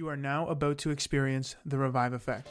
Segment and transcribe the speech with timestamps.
[0.00, 2.48] You are now about to experience the Revive Effect.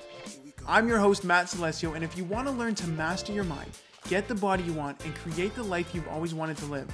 [0.67, 3.71] I'm your host, Matt Celestio, and if you want to learn to master your mind,
[4.07, 6.87] get the body you want, and create the life you've always wanted to live,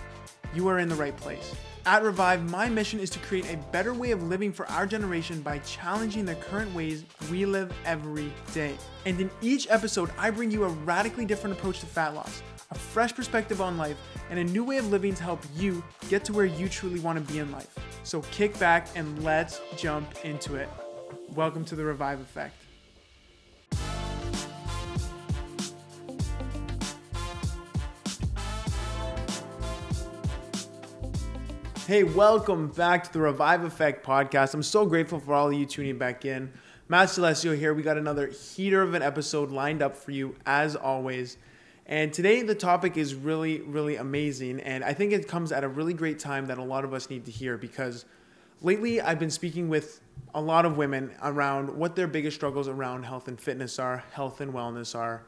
[0.53, 1.53] you are in the right place.
[1.85, 5.41] At Revive, my mission is to create a better way of living for our generation
[5.41, 8.77] by challenging the current ways we live every day.
[9.05, 12.75] And in each episode, I bring you a radically different approach to fat loss, a
[12.75, 13.97] fresh perspective on life,
[14.29, 17.17] and a new way of living to help you get to where you truly want
[17.19, 17.67] to be in life.
[18.03, 20.67] So kick back and let's jump into it.
[21.35, 22.55] Welcome to the Revive Effect.
[31.85, 34.55] Hey, welcome back to the Revive Effect podcast.
[34.55, 36.51] I'm so grateful for all of you tuning back in.
[36.87, 37.75] Matt Celestio here.
[37.75, 41.37] We got another heater of an episode lined up for you, as always.
[41.87, 44.59] And today, the topic is really, really amazing.
[44.61, 47.09] And I think it comes at a really great time that a lot of us
[47.09, 48.05] need to hear because
[48.61, 50.01] lately I've been speaking with
[50.33, 54.41] a lot of women around what their biggest struggles around health and fitness are, health
[54.41, 55.23] and wellness are.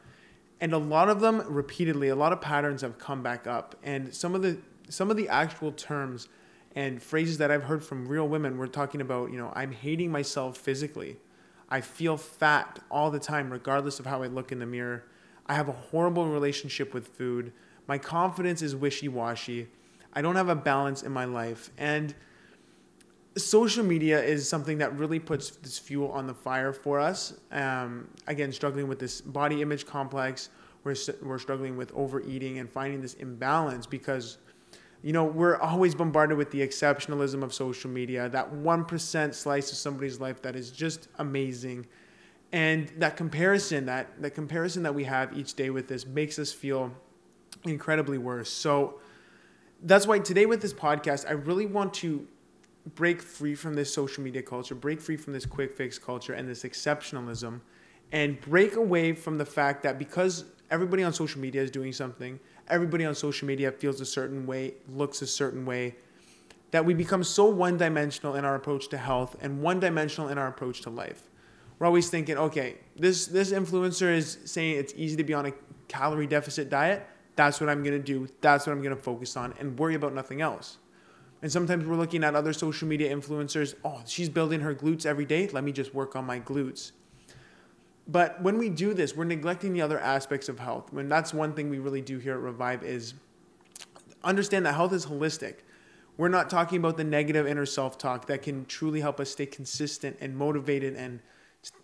[0.60, 3.76] And a lot of them repeatedly, a lot of patterns have come back up.
[3.84, 4.58] And some of the
[4.90, 6.30] some of the actual terms
[6.76, 10.12] and phrases that I've heard from real women were talking about, you know, I'm hating
[10.12, 11.18] myself physically.
[11.70, 15.04] I feel fat all the time, regardless of how I look in the mirror.
[15.50, 17.54] I have a horrible relationship with food.
[17.88, 19.68] My confidence is wishy washy.
[20.14, 21.70] I don't have a balance in my life.
[21.78, 22.14] And
[23.38, 27.34] social media is something that really puts this fuel on the fire for us.
[27.52, 30.50] Um, again, struggling with this body image complex.
[30.84, 34.38] We're, we're struggling with overeating and finding this imbalance because
[35.04, 39.78] you know, we're always bombarded with the exceptionalism of social media, that 1% slice of
[39.78, 41.86] somebody's life that is just amazing.
[42.52, 46.52] And that comparison, that, that comparison that we have each day with this makes us
[46.52, 46.92] feel
[47.66, 48.50] incredibly worse.
[48.50, 49.00] So
[49.84, 52.26] that's why today with this podcast, I really want to
[52.96, 56.48] break free from this social media culture, break free from this quick fix culture and
[56.48, 57.60] this exceptionalism,
[58.12, 62.40] and break away from the fact that because everybody on social media is doing something,
[62.70, 65.96] everybody on social media feels a certain way, looks a certain way,
[66.72, 70.38] that we become so one dimensional in our approach to health and one dimensional in
[70.38, 71.30] our approach to life.
[71.80, 75.54] We're always thinking, okay, this, this influencer is saying it's easy to be on a
[75.88, 77.06] calorie deficit diet.
[77.36, 78.28] That's what I'm to do.
[78.42, 80.78] That's what I'm to focus on and worry about nothing else.
[81.44, 83.76] And sometimes we're looking at other social media influencers.
[83.86, 85.48] Oh, she's building her glutes every day.
[85.48, 86.94] Let me just work on my glutes.
[88.08, 90.92] But when we do this, we're neglecting the other aspects of health.
[90.92, 93.14] When that's one thing we really do here at Revive is
[94.24, 95.58] understand that health is holistic.
[96.16, 100.18] We're not talking about the negative inner self-talk that can truly help us stay consistent
[100.20, 101.20] and motivated and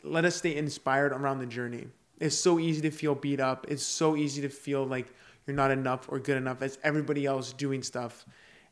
[0.04, 1.88] let us stay inspired around the journey.
[2.20, 3.66] It's so easy to feel beat up.
[3.70, 5.08] It's so easy to feel like
[5.46, 8.26] you're not enough or good enough as everybody else doing stuff.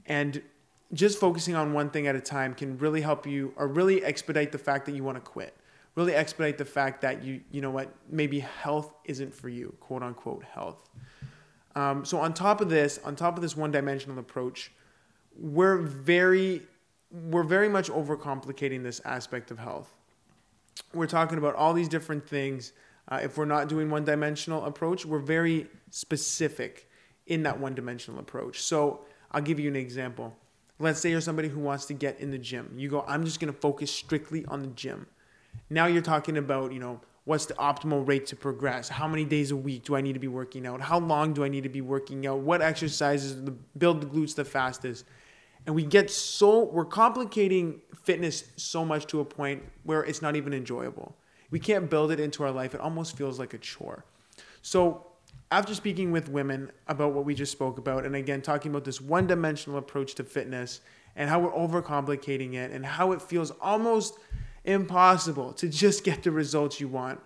[0.05, 0.41] And
[0.93, 4.51] just focusing on one thing at a time can really help you or really expedite
[4.51, 5.55] the fact that you want to quit
[5.95, 10.03] really expedite the fact that you you know what maybe health isn't for you quote
[10.03, 10.89] unquote health
[11.75, 14.71] um, so on top of this on top of this one dimensional approach
[15.37, 16.61] we're very
[17.29, 19.93] we're very much overcomplicating this aspect of health
[20.93, 22.73] we're talking about all these different things
[23.09, 26.89] uh, if we're not doing one dimensional approach we're very specific
[27.27, 30.35] in that one dimensional approach so i'll give you an example
[30.79, 33.39] let's say you're somebody who wants to get in the gym you go i'm just
[33.39, 35.07] going to focus strictly on the gym
[35.69, 38.89] now you're talking about, you know, what's the optimal rate to progress?
[38.89, 40.81] How many days a week do I need to be working out?
[40.81, 42.39] How long do I need to be working out?
[42.39, 43.33] What exercises
[43.77, 45.05] build the glutes the fastest?
[45.65, 50.35] And we get so, we're complicating fitness so much to a point where it's not
[50.35, 51.15] even enjoyable.
[51.51, 52.73] We can't build it into our life.
[52.73, 54.05] It almost feels like a chore.
[54.61, 55.07] So,
[55.51, 59.01] after speaking with women about what we just spoke about, and again, talking about this
[59.01, 60.79] one dimensional approach to fitness
[61.15, 64.17] and how we're overcomplicating it and how it feels almost
[64.63, 67.19] impossible to just get the results you want.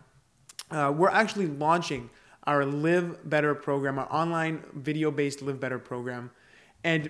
[0.72, 2.10] Uh, we're actually launching
[2.46, 6.32] our Live Better program, our online video based Live Better program.
[6.84, 7.10] And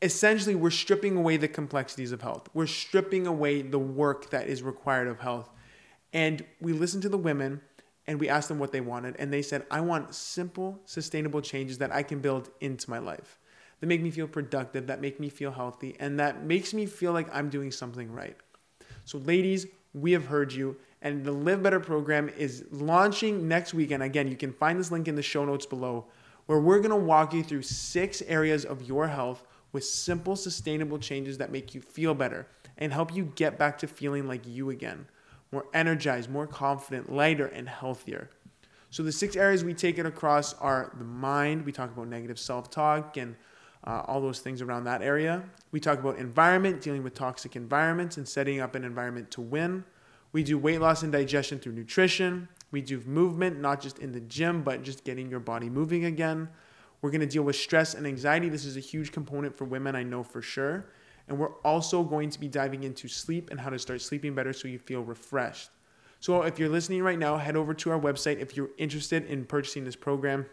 [0.00, 2.48] essentially, we're stripping away the complexities of health.
[2.54, 5.50] We're stripping away the work that is required of health.
[6.12, 7.60] And we listened to the women
[8.06, 9.16] and we asked them what they wanted.
[9.18, 13.38] And they said, I want simple, sustainable changes that I can build into my life,
[13.80, 17.12] that make me feel productive, that make me feel healthy, and that makes me feel
[17.12, 18.36] like I'm doing something right.
[19.04, 20.76] So, ladies, we have heard you.
[21.02, 23.90] And the Live Better program is launching next week.
[23.90, 26.06] And again, you can find this link in the show notes below,
[26.46, 31.38] where we're to walk you through six areas of your health with simple, sustainable changes
[31.38, 35.06] that make you feel better and help you get back to feeling like you again
[35.52, 38.30] more energized, more confident, lighter, and healthier.
[38.90, 41.64] So, the six areas we take it across are the mind.
[41.64, 43.36] We talk about negative self talk and
[43.84, 45.44] uh, all those things around that area.
[45.70, 49.84] We talk about environment, dealing with toxic environments, and setting up an environment to win.
[50.32, 52.48] We do weight loss and digestion through nutrition.
[52.70, 56.48] We do movement, not just in the gym, but just getting your body moving again.
[57.00, 58.48] We're going to deal with stress and anxiety.
[58.48, 60.86] This is a huge component for women, I know for sure.
[61.28, 64.52] And we're also going to be diving into sleep and how to start sleeping better
[64.52, 65.70] so you feel refreshed.
[66.20, 69.44] So if you're listening right now, head over to our website if you're interested in
[69.44, 70.46] purchasing this program.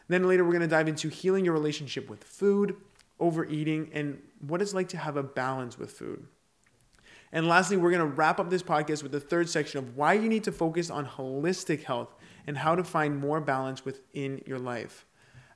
[0.08, 2.76] Then later we're going to dive into healing your relationship with food,
[3.20, 6.26] overeating, and what it's like to have a balance with food.
[7.32, 10.12] And lastly, we're going to wrap up this podcast with the third section of why
[10.12, 12.14] you need to focus on holistic health
[12.46, 15.06] and how to find more balance within your life.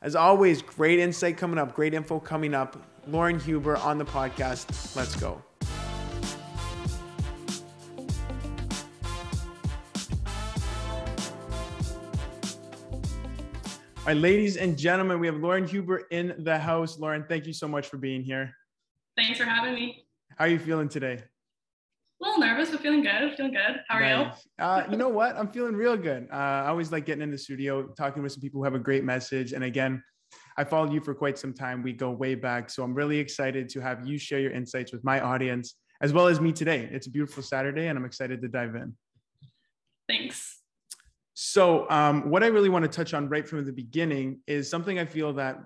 [0.00, 2.76] As always, great insight coming up, great info coming up.
[3.10, 4.96] Lauryn Huber on the podcast.
[4.96, 5.45] Let's go.
[14.06, 16.97] All right, ladies and gentlemen, we have Lauryn Huber in the house.
[16.97, 18.55] Lauryn, thank you so much for being here.
[19.17, 20.06] Thanks for having me.
[20.38, 21.14] How are you feeling today?
[21.14, 23.35] A little nervous, but feeling good.
[23.37, 23.81] Feeling good.
[23.88, 24.47] How are nice.
[24.61, 24.64] you?
[24.64, 25.37] Uh, you know what?
[25.37, 26.29] I'm feeling real good.
[26.32, 28.79] Uh, I always like getting in the studio, talking with some people who have a
[28.79, 29.53] great message.
[29.53, 30.00] And again,
[30.56, 31.82] I followed you for quite some time.
[31.82, 32.70] We go way back.
[32.70, 36.29] So I'm really excited to have you share your insights with my audience as well
[36.29, 36.88] as me today.
[36.93, 38.94] It's a beautiful Saturday and I'm excited to dive in.
[40.09, 40.56] Thanks.
[41.38, 44.99] So, um, what I really want to touch on right from the beginning is something
[44.99, 45.59] I feel that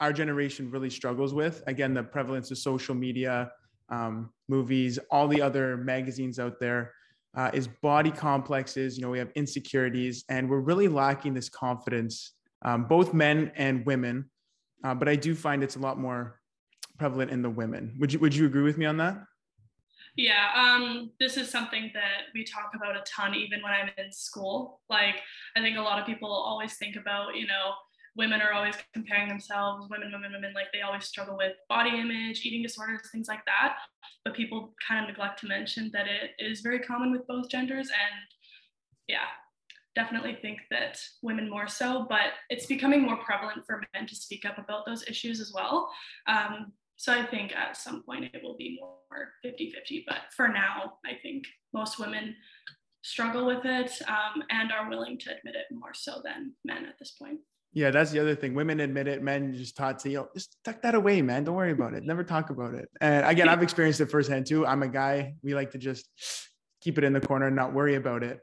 [0.00, 1.62] our generation really struggles with.
[1.68, 3.52] Again, the prevalence of social media,
[3.90, 6.94] um, movies, all the other magazines out there
[7.36, 8.96] uh, is body complexes.
[8.98, 12.32] You know, we have insecurities, and we're really lacking this confidence,
[12.62, 14.28] um, both men and women.
[14.82, 16.40] Uh, but I do find it's a lot more
[16.98, 17.94] prevalent in the women.
[18.00, 19.22] Would you Would you agree with me on that?
[20.16, 24.12] Yeah, um, this is something that we talk about a ton, even when I'm in
[24.12, 24.80] school.
[24.88, 25.16] Like,
[25.56, 27.72] I think a lot of people always think about, you know,
[28.16, 32.42] women are always comparing themselves, women, women, women, like they always struggle with body image,
[32.44, 33.76] eating disorders, things like that.
[34.24, 37.88] But people kind of neglect to mention that it is very common with both genders.
[37.88, 38.20] And
[39.08, 39.26] yeah,
[39.96, 44.44] definitely think that women more so, but it's becoming more prevalent for men to speak
[44.44, 45.90] up about those issues as well.
[46.28, 50.04] Um, so I think at some point it will be more 50 50.
[50.06, 52.34] But for now, I think most women
[53.02, 56.98] struggle with it um, and are willing to admit it more so than men at
[56.98, 57.40] this point.
[57.72, 58.54] Yeah, that's the other thing.
[58.54, 59.20] Women admit it.
[59.20, 61.42] Men just taught to, you know, just tuck that away, man.
[61.42, 62.04] Don't worry about it.
[62.04, 62.88] Never talk about it.
[63.00, 64.64] And again, I've experienced it firsthand too.
[64.64, 65.34] I'm a guy.
[65.42, 66.08] We like to just
[66.80, 68.40] keep it in the corner and not worry about it.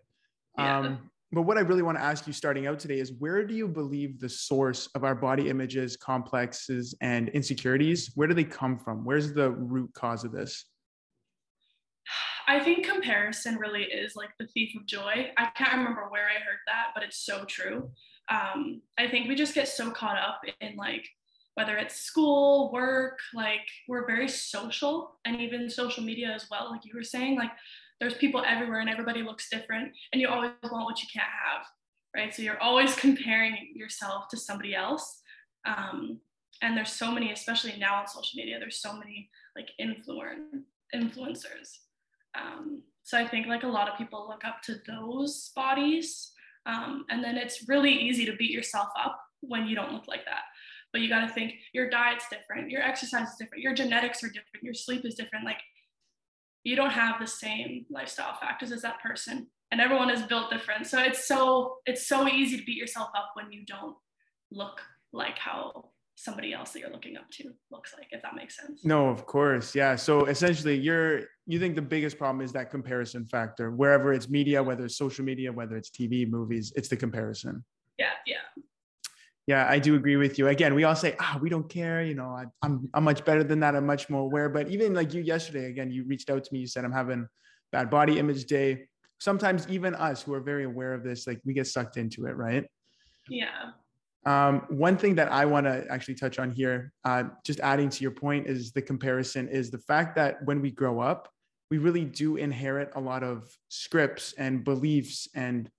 [0.57, 0.79] Yeah.
[0.79, 3.53] Um, but what I really want to ask you starting out today is where do
[3.53, 8.77] you believe the source of our body images, complexes, and insecurities, where do they come
[8.77, 9.05] from?
[9.05, 10.65] Where's the root cause of this?
[12.47, 15.31] I think comparison really is like the thief of joy.
[15.37, 17.89] I can't remember where I heard that, but it's so true.
[18.29, 21.07] Um, I think we just get so caught up in like
[21.55, 26.69] whether it's school, work, like we're very social and even social media as well.
[26.71, 27.51] Like you were saying, like
[28.01, 31.65] there's people everywhere and everybody looks different and you always want what you can't have
[32.15, 32.33] right?
[32.33, 35.21] So you're always comparing yourself to somebody else.
[35.65, 36.19] Um,
[36.61, 40.41] and there's so many, especially now on social media, there's so many like influence
[40.93, 41.79] influencers.
[42.37, 46.31] Um, so I think like a lot of people look up to those bodies.
[46.65, 50.25] Um, and then it's really easy to beat yourself up when you don't look like
[50.25, 50.41] that.
[50.91, 54.27] But you got to think your diet's different, your exercise is different, your genetics are
[54.27, 55.45] different, your sleep is different.
[55.45, 55.61] Like
[56.63, 60.85] you don't have the same lifestyle factors as that person and everyone is built different.
[60.85, 63.95] So it's so it's so easy to beat yourself up when you don't
[64.51, 64.81] look
[65.13, 68.85] like how somebody else that you're looking up to looks like if that makes sense.
[68.85, 69.73] No of course.
[69.73, 69.95] Yeah.
[69.95, 73.71] So essentially you're you think the biggest problem is that comparison factor.
[73.71, 77.63] Wherever it's media whether it's social media whether it's tv movies it's the comparison.
[77.97, 78.40] Yeah yeah
[79.51, 80.47] yeah i do agree with you.
[80.47, 83.43] Again we all say ah we don't care you know I, I'm, I'm much better
[83.43, 84.49] than that i'm much more aware.
[84.57, 87.27] But even like you yesterday again you reached out to me you said i'm having
[87.75, 88.69] bad body image day.
[89.19, 92.35] Sometimes even us who are very aware of this like we get sucked into it
[92.45, 92.65] right?
[93.29, 93.59] Yeah.
[94.33, 96.75] Um, one thing that i want to actually touch on here
[97.09, 100.71] uh, just adding to your point is the comparison is the fact that when we
[100.81, 101.21] grow up
[101.71, 103.37] we really do inherit a lot of
[103.69, 105.71] scripts and beliefs and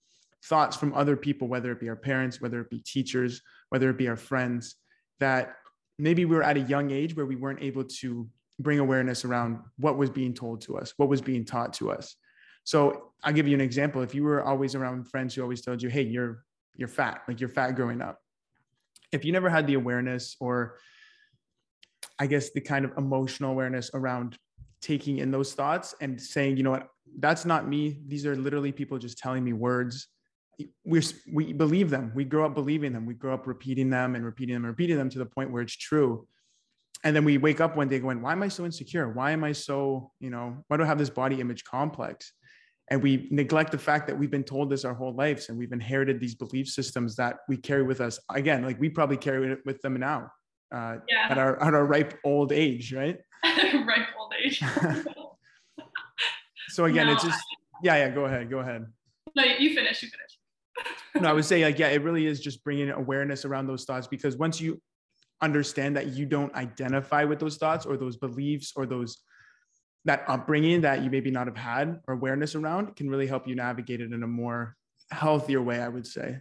[0.45, 3.97] thoughts from other people, whether it be our parents, whether it be teachers, whether it
[3.97, 4.76] be our friends,
[5.19, 5.55] that
[5.99, 9.61] maybe we were at a young age where we weren't able to bring awareness around
[9.79, 12.17] what was being told to us, what was being taught to us.
[12.64, 14.02] So I'll give you an example.
[14.02, 16.45] If you were always around friends who always told you, hey, you're
[16.76, 18.19] you're fat, like you're fat growing up.
[19.11, 20.76] If you never had the awareness or
[22.19, 24.37] I guess the kind of emotional awareness around
[24.83, 26.88] taking in those thoughts and saying, you know what,
[27.21, 28.00] that's not me.
[28.07, 30.09] These are literally people just telling me words
[30.85, 32.13] we we believe them.
[32.15, 33.07] We grow up believing them.
[33.07, 35.63] We grow up repeating them and repeating them and repeating them to the point where
[35.63, 36.27] it's true.
[37.05, 39.09] And then we wake up one day going, why am I so insecure?
[39.13, 42.33] Why am I so, you know, why do I have this body image complex?
[42.91, 45.73] And we neglect the fact that we've been told this our whole lives and we've
[45.73, 48.21] inherited these belief systems that we carry with us.
[48.31, 50.31] Again, like we probably carry it with them now
[50.73, 51.29] uh, yeah.
[51.31, 53.19] at our at our ripe old age, right?
[53.45, 54.63] ripe old age.
[56.69, 57.41] so again, no, it's just
[57.83, 58.11] yeah, yeah.
[58.11, 58.85] Go ahead, go ahead.
[59.35, 60.03] No, you finish.
[60.03, 60.39] You finish
[61.21, 64.07] no, I would say like, yeah, it really is just bringing awareness around those thoughts
[64.07, 64.81] because once you
[65.41, 69.19] understand that you don't identify with those thoughts or those beliefs or those
[70.05, 73.55] that upbringing that you maybe not have had or awareness around can really help you
[73.55, 74.76] navigate it in a more
[75.11, 76.38] healthier way, I would say.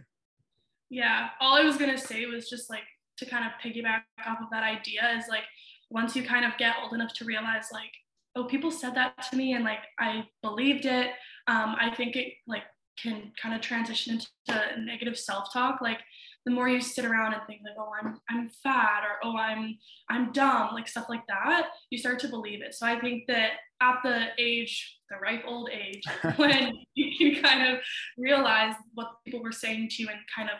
[0.90, 1.28] Yeah.
[1.40, 2.82] All I was going to say was just like
[3.18, 5.44] to kind of piggyback off of that idea is like
[5.90, 7.90] once you kind of get old enough to realize like,
[8.34, 11.08] oh, people said that to me and like I believed it.
[11.46, 12.62] Um, I think it like
[13.00, 15.98] can kind of transition into negative self-talk like
[16.44, 19.76] the more you sit around and think like oh i'm i'm fat or oh i'm
[20.10, 22.74] i'm dumb like stuff like that you start to believe it.
[22.74, 26.02] So i think that at the age the ripe old age
[26.36, 27.82] when you can kind of
[28.18, 30.56] realize what people were saying to you and kind of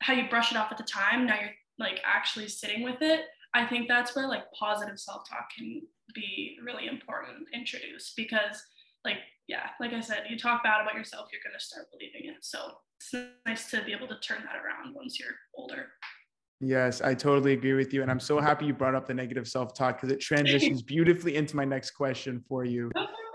[0.00, 3.22] how you brush it off at the time now you're like actually sitting with it
[3.54, 5.80] i think that's where like positive self-talk can
[6.14, 8.62] be really important introduced because
[9.04, 9.18] like
[9.48, 12.36] yeah, like I said, you talk bad about yourself, you're going to start believing it.
[12.42, 12.58] So
[13.00, 15.88] it's nice to be able to turn that around once you're older.
[16.60, 18.02] Yes, I totally agree with you.
[18.02, 21.34] And I'm so happy you brought up the negative self talk because it transitions beautifully
[21.34, 22.90] into my next question for you.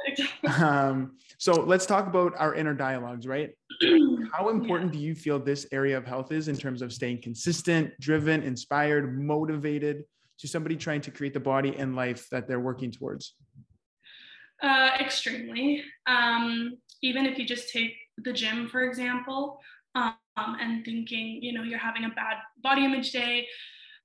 [0.62, 3.50] um, so let's talk about our inner dialogues, right?
[4.32, 5.00] How important yeah.
[5.00, 9.20] do you feel this area of health is in terms of staying consistent, driven, inspired,
[9.20, 10.06] motivated
[10.40, 13.34] to somebody trying to create the body and life that they're working towards?
[14.62, 15.84] Uh, extremely.
[16.08, 19.60] Um, even if you just take the gym, for example,
[19.96, 23.48] um, and thinking, you know, you're having a bad body image day.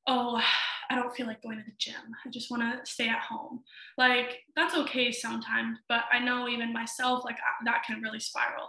[0.07, 0.43] Oh,
[0.91, 1.95] I don't feel like going to the gym.
[2.27, 3.63] I just want to stay at home.
[3.97, 8.69] Like, that's okay sometimes, but I know even myself, like, that can really spiral.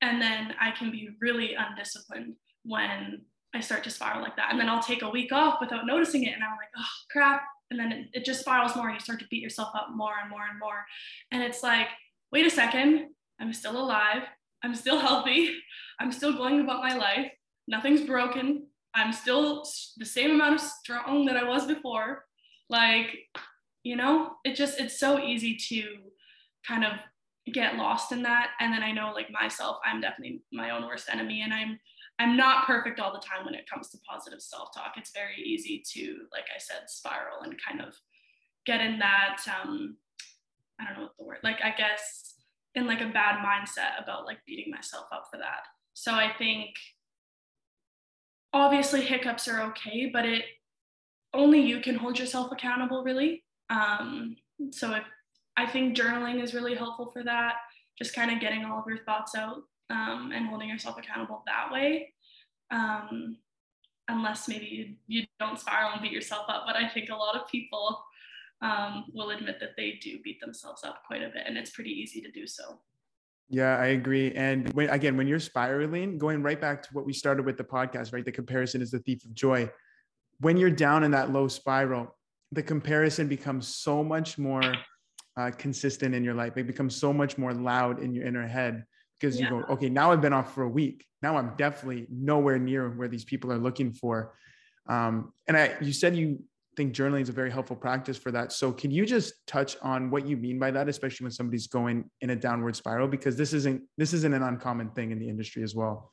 [0.00, 3.22] And then I can be really undisciplined when
[3.54, 4.48] I start to spiral like that.
[4.50, 6.34] And then I'll take a week off without noticing it.
[6.34, 9.18] And I'm like, oh, crap, and then it, it just spirals more and you start
[9.18, 10.84] to beat yourself up more and more and more.
[11.32, 11.88] And it's like
[12.32, 13.10] wait a second
[13.40, 14.22] i'm still alive
[14.64, 15.54] i'm still healthy
[16.00, 17.30] i'm still going about my life
[17.68, 19.64] nothing's broken i'm still
[19.98, 22.24] the same amount of strong that i was before.
[22.68, 23.08] Like
[23.82, 25.82] you know it just it's so easy to
[26.66, 26.92] kind of
[27.52, 28.50] get lost in that.
[28.60, 31.78] And then i know like myself i'm definitely my own worst enemy and i'm
[32.18, 34.94] I'm not perfect all the time when it comes to positive self talk.
[34.96, 37.94] It's very easy to, like I said, spiral and kind of
[38.64, 39.96] get in that, um,
[40.80, 42.34] I don't know what the word, like, I guess,
[42.74, 45.66] in like a bad mindset about like beating myself up for that.
[45.94, 46.70] So I think
[48.52, 50.44] obviously hiccups are okay, but it
[51.34, 53.44] only you can hold yourself accountable, really.
[53.70, 54.36] Um,
[54.70, 55.04] so if,
[55.56, 57.54] I think journaling is really helpful for that,
[57.98, 61.70] just kind of getting all of your thoughts out um, and holding yourself accountable that
[61.72, 62.12] way.
[62.70, 63.36] Um,
[64.08, 66.64] unless maybe you, you don't spiral and beat yourself up.
[66.66, 68.02] But I think a lot of people
[68.62, 71.90] um, will admit that they do beat themselves up quite a bit, and it's pretty
[71.90, 72.80] easy to do so.
[73.48, 74.32] Yeah, I agree.
[74.32, 77.64] And when, again, when you're spiraling, going right back to what we started with the
[77.64, 78.24] podcast, right?
[78.24, 79.70] The comparison is the thief of joy.
[80.40, 82.16] When you're down in that low spiral,
[82.50, 84.62] the comparison becomes so much more
[85.36, 86.56] uh, consistent in your life.
[86.56, 88.84] It becomes so much more loud in your inner head
[89.22, 89.44] because yeah.
[89.44, 91.06] you go, okay, now I've been off for a week.
[91.22, 94.34] Now I'm definitely nowhere near where these people are looking for.
[94.88, 96.42] Um, and I, you said you
[96.76, 98.50] think journaling is a very helpful practice for that.
[98.50, 102.10] So can you just touch on what you mean by that, especially when somebody's going
[102.20, 103.06] in a downward spiral?
[103.06, 106.10] Because this isn't this isn't an uncommon thing in the industry as well.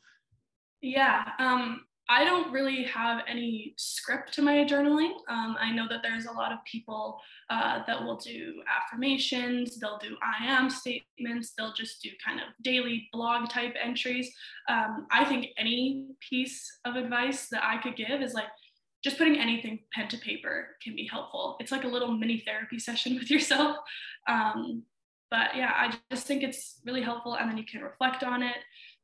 [0.81, 5.11] Yeah, um, I don't really have any script to my journaling.
[5.29, 9.99] Um, I know that there's a lot of people uh, that will do affirmations, they'll
[9.99, 14.33] do I am statements, they'll just do kind of daily blog type entries.
[14.67, 18.47] Um, I think any piece of advice that I could give is like
[19.03, 21.57] just putting anything pen to paper can be helpful.
[21.59, 23.77] It's like a little mini therapy session with yourself.
[24.27, 24.81] Um,
[25.29, 27.35] but yeah, I just think it's really helpful.
[27.35, 28.55] And then you can reflect on it,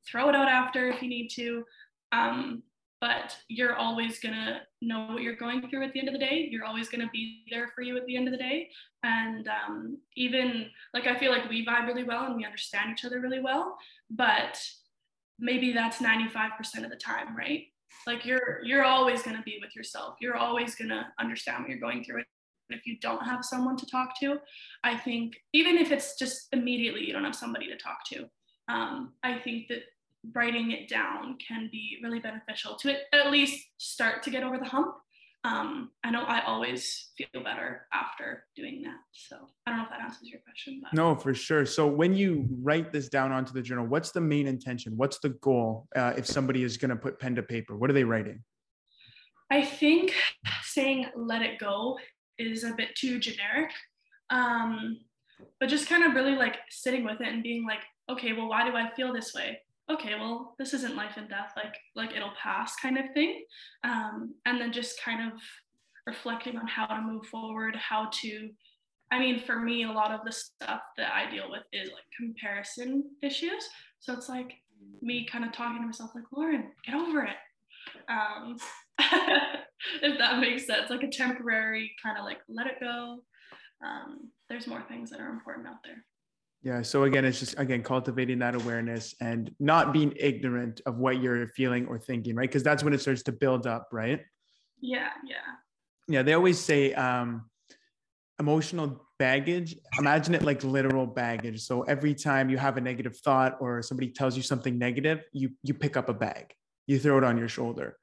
[0.07, 1.63] throw it out after if you need to.
[2.11, 2.63] Um,
[3.05, 6.19] but you're always going to know what you're going through at the end of the
[6.19, 6.47] day.
[6.49, 8.67] You're always going to be there for you at the end of the day.
[9.03, 13.05] And um, even like I feel like we vibe really well and we understand each
[13.05, 13.77] other really well,
[14.09, 14.59] but
[15.37, 17.65] maybe that's 95% of the time, right?
[18.07, 20.15] Like you're you're always going to be with yourself.
[20.19, 22.23] You're always going to understand what you're going through.
[22.71, 24.37] And if you don't have someone to talk to,
[24.83, 28.25] I think even if it's just immediately you don't have somebody to talk to,
[28.67, 29.83] um, I think that
[30.33, 34.65] writing it down can be really beneficial to at least start to get over the
[34.65, 34.95] hump.
[35.43, 38.97] Um, I know I always feel better after doing that.
[39.11, 40.81] So I don't know if that answers your question.
[40.81, 40.93] But.
[40.93, 41.67] No, for sure.
[41.67, 44.93] So when you write this down onto the journal, what's the main intention?
[44.97, 47.77] What's the goal uh, if somebody is going to put pen to paper?
[47.77, 48.43] What are they writing?
[49.51, 50.15] I think
[50.63, 51.99] saying let it go
[52.39, 53.69] is a bit too generic.
[54.31, 54.99] Um,
[55.59, 58.67] but just kind of really like sitting with it and being like, okay, well, why
[58.67, 59.59] do I feel this way?
[59.91, 63.43] Okay well this isn't life and death like like it'll pass kind of thing.
[63.83, 65.39] Um, and then just kind of
[66.07, 68.49] reflecting on how to move forward how to
[69.11, 72.03] i mean for me a lot of the stuff that i deal with is like
[72.17, 73.67] comparison issues.
[73.99, 74.53] So it's like
[75.01, 77.37] me kind of talking to myself like lauryn get over it.
[78.09, 78.57] Um,
[80.01, 83.19] if that makes sense like a temporary kind of like let it go.
[83.85, 86.03] Um, there's more things that are important out there
[86.65, 86.81] yeah.
[86.81, 91.49] So again, it's just again cultivating that awareness and not being ignorant of what you're
[91.49, 92.49] feeling or thinking, right?
[92.49, 94.21] Because that's when it starts to build up, right?
[94.81, 95.35] Yeah, yeah.
[96.07, 96.23] Yeah.
[96.23, 97.51] They always say um,
[98.39, 99.75] emotional baggage.
[99.99, 101.61] Imagine it like literal baggage.
[101.61, 105.51] So every time you have a negative thought or somebody tells you something negative, you
[105.61, 106.51] you pick up a bag,
[106.87, 107.95] you throw it on your shoulder,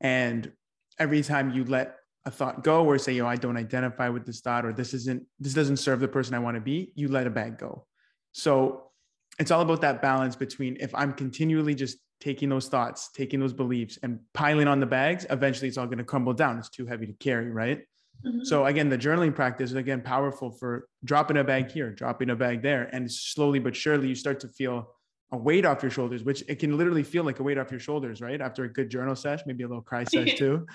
[0.00, 0.52] and
[1.00, 1.96] every time you let
[2.26, 5.24] a thought go or say, "Yo, I don't identify with this thought," or "This isn't
[5.40, 7.88] this doesn't serve the person I want to be," you let a bag go
[8.34, 8.90] so
[9.38, 13.52] it's all about that balance between if I'm continually just taking those thoughts, taking those
[13.52, 16.58] beliefs and piling on the bags, eventually it's all going to crumble down.
[16.58, 17.82] It's too heavy to carry, right?
[18.26, 18.42] Mm-hmm.
[18.42, 22.36] So again, the journaling practice is again powerful for dropping a bag here, dropping a
[22.36, 24.88] bag there, and slowly but surely you start to feel
[25.30, 27.80] a weight off your shoulders, which it can literally feel like a weight off your
[27.80, 28.40] shoulders, right?
[28.40, 30.66] After a good journal sesh, maybe a little cry sesh too.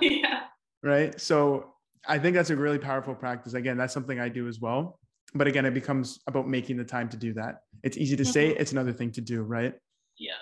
[0.00, 0.44] yeah.
[0.82, 1.20] Right.
[1.20, 1.74] So
[2.06, 3.52] I think that's a really powerful practice.
[3.52, 4.98] Again, that's something I do as well
[5.34, 7.62] but again it becomes about making the time to do that.
[7.82, 8.60] It's easy to say mm-hmm.
[8.60, 9.74] it's another thing to do right?
[10.18, 10.32] Yeah.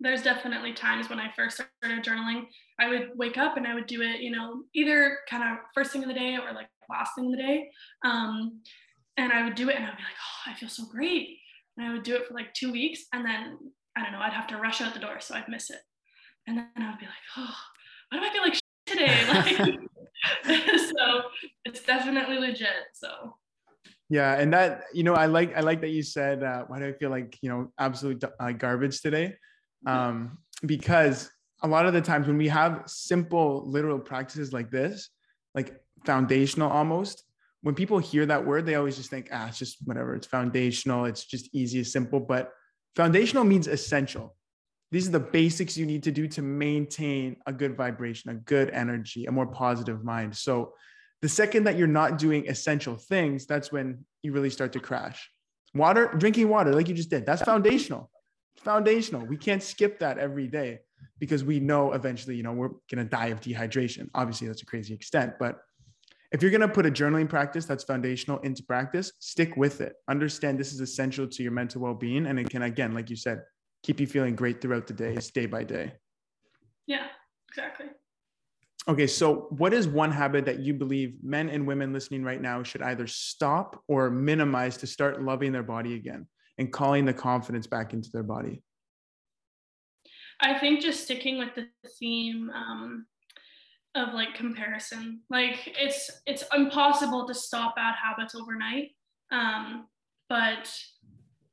[0.00, 2.46] There's definitely times when i first started journaling
[2.80, 5.92] i would wake up and i would do it you know either kind of first
[5.92, 7.70] thing of the day or like last thing of the day.
[8.04, 8.60] Um,
[9.16, 11.38] and i would do it and i'd be like oh i feel so great.
[11.76, 13.58] And i would do it for like two weeks and then
[13.96, 15.80] i don't know i'd have to rush out the door so i'd miss it.
[16.46, 17.54] And then i would be like oh
[18.10, 19.78] why do i feel like today?
[20.44, 21.22] Like so
[21.64, 23.34] it's definitely legit so
[24.08, 26.86] yeah, and that you know, I like I like that you said, uh, "Why do
[26.86, 29.36] I feel like you know absolute uh, garbage today?"
[29.86, 31.30] Um, because
[31.62, 35.08] a lot of the times when we have simple literal practices like this,
[35.54, 37.24] like foundational almost,
[37.62, 40.14] when people hear that word, they always just think, "Ah, it's just whatever.
[40.14, 41.06] It's foundational.
[41.06, 42.52] It's just easy, it's simple." But
[42.94, 44.36] foundational means essential.
[44.90, 48.68] These are the basics you need to do to maintain a good vibration, a good
[48.70, 50.36] energy, a more positive mind.
[50.36, 50.74] So
[51.22, 55.30] the second that you're not doing essential things, that's when you really start to crash.
[55.74, 58.10] Water, drinking water, like you just did, that's foundational.
[58.58, 59.24] Foundational.
[59.24, 60.80] We can't skip that every day
[61.18, 64.10] because we know eventually, you know, we're going to die of dehydration.
[64.14, 65.60] Obviously, that's a crazy extent, but
[66.32, 69.92] if you're going to put a journaling practice that's foundational into practice, stick with it.
[70.08, 72.26] Understand this is essential to your mental well being.
[72.26, 73.42] And it can, again, like you said,
[73.82, 75.92] keep you feeling great throughout the days, day by day.
[76.86, 77.04] Yeah,
[77.50, 77.86] exactly.
[78.88, 82.64] Okay, so what is one habit that you believe men and women listening right now
[82.64, 86.26] should either stop or minimize to start loving their body again
[86.58, 88.60] and calling the confidence back into their body?
[90.40, 91.68] I think just sticking with the
[92.00, 93.06] theme um,
[93.94, 95.20] of like comparison.
[95.30, 98.90] Like it's it's impossible to stop bad habits overnight.
[99.30, 99.86] Um,
[100.28, 100.74] but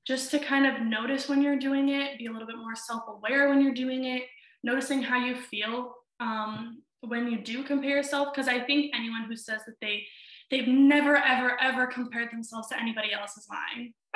[0.08, 3.50] just to kind of notice when you're doing it, be a little bit more self-aware
[3.50, 4.24] when you're doing it,
[4.64, 8.30] noticing how you feel um, when you do compare yourself.
[8.34, 10.06] Because I think anyone who says that they
[10.52, 13.94] they've never ever ever compared themselves to anybody else is lying.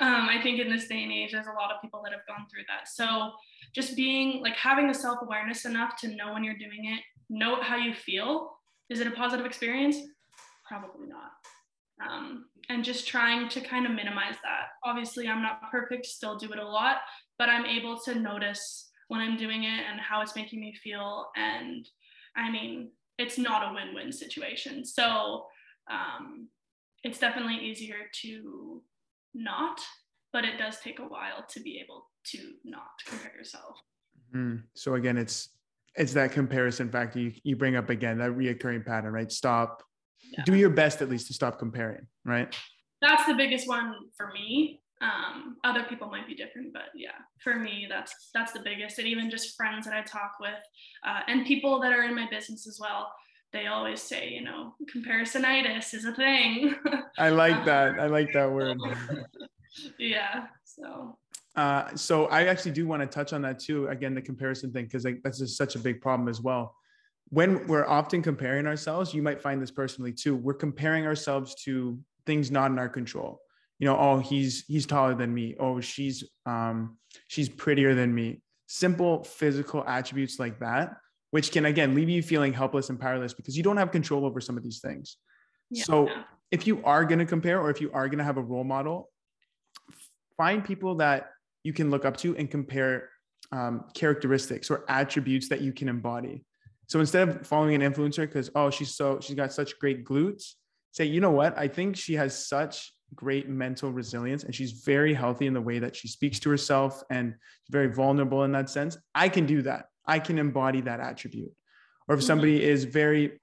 [0.00, 2.26] um, I think in this day and age, there's a lot of people that have
[2.26, 2.88] gone through that.
[2.88, 3.32] So
[3.74, 7.76] just being like having the self-awareness enough to know when you're doing it note how
[7.76, 8.56] you feel.
[8.90, 9.96] Is it a positive experience?
[10.68, 11.32] Probably not.
[12.06, 14.68] Um, and just trying to kind of minimize that.
[14.84, 16.98] Obviously, I'm not perfect, still do it a lot,
[17.38, 21.30] but I'm able to notice when I'm doing it and how it's making me feel.
[21.36, 21.88] And
[22.36, 24.84] I mean, it's not a win win situation.
[24.84, 25.46] So
[25.90, 26.48] um,
[27.02, 28.82] it's definitely easier to
[29.34, 29.80] not,
[30.32, 33.76] but it does take a while to be able to not compare yourself.
[34.34, 34.62] Mm-hmm.
[34.74, 35.50] So again, it's
[35.96, 39.30] it's that comparison factor you, you bring up again, that reoccurring pattern, right?
[39.30, 39.82] Stop,
[40.32, 40.42] yeah.
[40.44, 42.52] do your best at least to stop comparing, right?
[43.00, 44.80] That's the biggest one for me.
[45.04, 48.98] Um, other people might be different, but yeah, for me, that's that's the biggest.
[48.98, 50.54] And even just friends that I talk with,
[51.06, 53.12] uh, and people that are in my business as well,
[53.52, 56.74] they always say, you know, comparisonitis is a thing.
[57.18, 58.00] I like that.
[58.00, 58.78] I like that word.
[59.98, 60.46] yeah.
[60.64, 61.18] So
[61.56, 63.88] uh, so I actually do want to touch on that too.
[63.88, 66.74] Again, the comparison thing, because like, that's just such a big problem as well.
[67.28, 70.36] When we're often comparing ourselves, you might find this personally too.
[70.36, 73.40] We're comparing ourselves to things not in our control.
[73.84, 75.56] You know, oh, he's he's taller than me.
[75.60, 76.96] Oh, she's um,
[77.28, 78.40] she's prettier than me.
[78.66, 80.96] Simple physical attributes like that,
[81.32, 84.40] which can again leave you feeling helpless and powerless because you don't have control over
[84.40, 85.18] some of these things.
[85.68, 85.84] Yeah.
[85.84, 86.08] So
[86.50, 88.64] if you are going to compare, or if you are going to have a role
[88.64, 89.10] model,
[90.38, 93.10] find people that you can look up to and compare
[93.52, 96.42] um, characteristics or attributes that you can embody.
[96.86, 100.54] So instead of following an influencer because oh she's so she's got such great glutes,
[100.92, 105.14] say you know what I think she has such great mental resilience and she's very
[105.14, 107.34] healthy in the way that she speaks to herself and
[107.70, 108.96] very vulnerable in that sense.
[109.14, 109.86] I can do that.
[110.06, 111.52] I can embody that attribute.
[112.08, 112.26] Or if mm-hmm.
[112.26, 113.38] somebody is very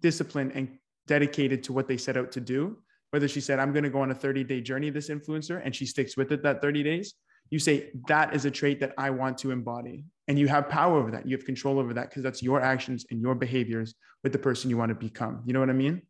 [0.00, 2.78] disciplined and dedicated to what they set out to do,
[3.10, 5.74] whether she said I'm going to go on a 30 day journey this influencer and
[5.74, 7.14] she sticks with it that 30 days
[7.50, 10.04] you say that is a trait that I want to embody.
[10.28, 11.26] And you have power over that.
[11.26, 14.70] You have control over that because that's your actions and your behaviors with the person
[14.70, 15.42] you want to become.
[15.46, 16.02] You know what I mean?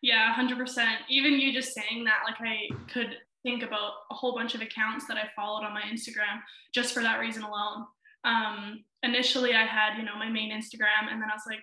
[0.00, 0.84] Yeah, 100%.
[1.08, 5.06] Even you just saying that, like I could think about a whole bunch of accounts
[5.06, 6.40] that I followed on my Instagram
[6.72, 7.86] just for that reason alone.
[8.24, 11.62] Um, initially, I had, you know, my main Instagram, and then I was like,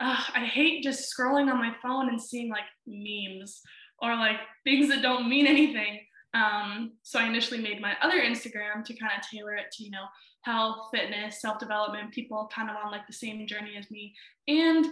[0.00, 3.62] I hate just scrolling on my phone and seeing like memes
[4.02, 6.00] or like things that don't mean anything.
[6.34, 9.90] Um, so I initially made my other Instagram to kind of tailor it to, you
[9.90, 10.06] know,
[10.42, 14.14] health, fitness, self-development, people kind of on like the same journey as me,
[14.48, 14.84] and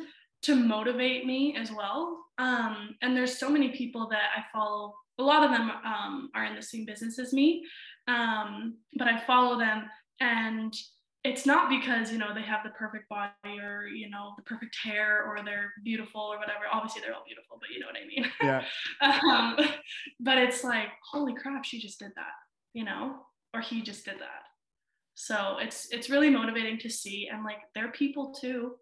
[0.43, 2.19] to motivate me as well.
[2.39, 4.95] Um, and there's so many people that I follow.
[5.19, 7.65] A lot of them um, are in the same business as me,
[8.09, 9.85] um, but I follow them
[10.21, 10.75] and
[11.25, 14.77] it's not because you know they have the perfect body or you know the perfect
[14.83, 16.65] hair or they're beautiful or whatever.
[16.73, 18.27] Obviously they're all beautiful but you know what i mean.
[18.43, 18.65] Yeah.
[19.31, 19.57] Um,
[20.21, 22.35] but it's like holy crap she just did that
[22.73, 23.17] you know
[23.55, 24.43] or he just did that.
[25.15, 28.73] So it's it's really motivating to see and like they're people too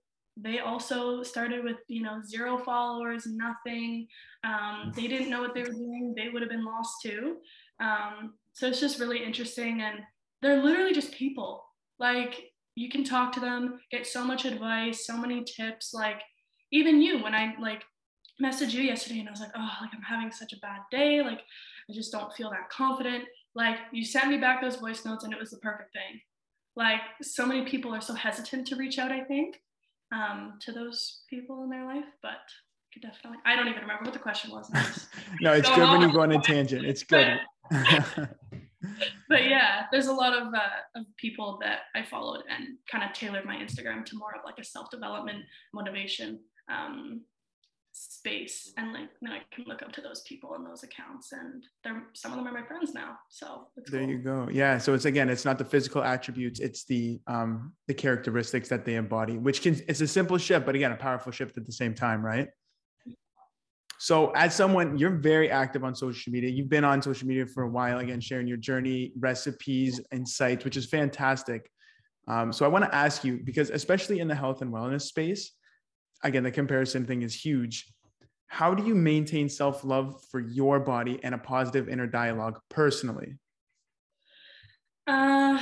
[0.42, 4.06] they also started with you know zero followers nothing
[4.44, 7.36] um, they didn't know what they were doing they would have been lost too
[7.80, 10.00] um, so it's just really interesting and
[10.42, 11.64] they're literally just people
[11.98, 12.50] like
[12.80, 15.92] you can talk to them, get so much advice, so many tips.
[15.92, 16.22] Like
[16.72, 17.82] even you, when I like
[18.42, 21.22] messaged you yesterday and I was like, oh, like I'm having such a bad day.
[21.22, 21.40] Like
[21.88, 23.24] I just don't feel that confident.
[23.54, 26.20] Like you sent me back those voice notes and it was the perfect thing.
[26.74, 29.60] Like so many people are so hesitant to reach out, I think,
[30.12, 32.38] um, to those people in their life, but
[32.92, 34.70] could definitely, I don't even remember what the question was.
[35.40, 36.84] no, it's good when you go on a tangent.
[36.84, 37.38] It's good.
[37.70, 43.12] but yeah, there's a lot of, uh, of people that I followed and kind of
[43.12, 47.22] tailored my Instagram to more of like a self development motivation um,
[48.08, 48.72] space.
[48.76, 52.02] And like now I can look up to those people and those accounts, and they're
[52.14, 53.16] some of them are my friends now.
[53.28, 54.10] So there cool.
[54.10, 54.48] you go.
[54.50, 54.78] Yeah.
[54.78, 58.94] So it's again, it's not the physical attributes; it's the um, the characteristics that they
[58.94, 61.94] embody, which can it's a simple shift, but again, a powerful shift at the same
[61.94, 62.48] time, right?
[63.98, 66.48] So, as someone, you're very active on social media.
[66.48, 70.64] You've been on social media for a while, again, sharing your journey, recipes, and insights,
[70.64, 71.70] which is fantastic.
[72.26, 75.52] Um, so, I want to ask you because, especially in the health and wellness space,
[76.22, 77.92] again, the comparison thing is huge.
[78.46, 83.36] How do you maintain self love for your body and a positive inner dialogue personally?
[85.06, 85.60] Uh,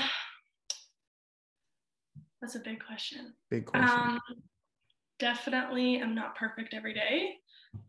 [2.41, 3.35] that's a big question.
[3.51, 3.99] Big question.
[3.99, 4.21] Um,
[5.19, 7.35] definitely, I'm not perfect every day.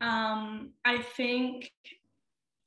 [0.00, 1.70] Um, I think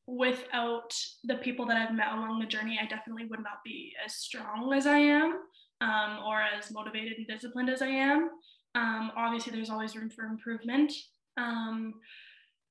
[0.07, 4.15] without the people that I've met along the journey, I definitely would not be as
[4.15, 5.37] strong as I am
[5.81, 8.29] um, or as motivated and disciplined as I am.
[8.75, 10.91] Um, obviously, there's always room for improvement.
[11.37, 11.95] Um,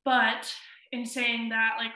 [0.04, 0.52] but
[0.92, 1.92] in saying that, like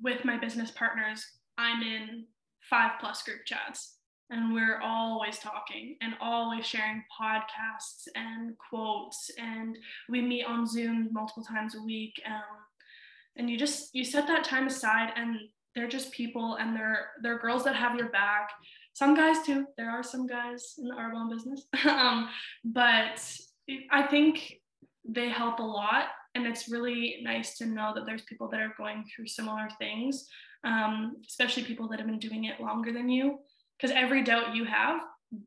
[0.00, 1.24] with my business partners,
[1.56, 2.24] I'm in
[2.68, 3.98] five plus group chats
[4.30, 9.76] and we're always talking and always sharing podcasts and quotes and
[10.08, 12.42] we meet on zoom multiple times a week um,
[13.36, 15.38] and you just you set that time aside and
[15.74, 18.50] they're just people and they're they're girls that have your back
[18.98, 22.28] some guys too there are some guys in the arbonne business um,
[22.64, 23.16] but
[23.90, 24.54] i think
[25.04, 28.74] they help a lot and it's really nice to know that there's people that are
[28.76, 30.26] going through similar things
[30.64, 33.38] um, especially people that have been doing it longer than you
[33.78, 35.00] because every doubt you have,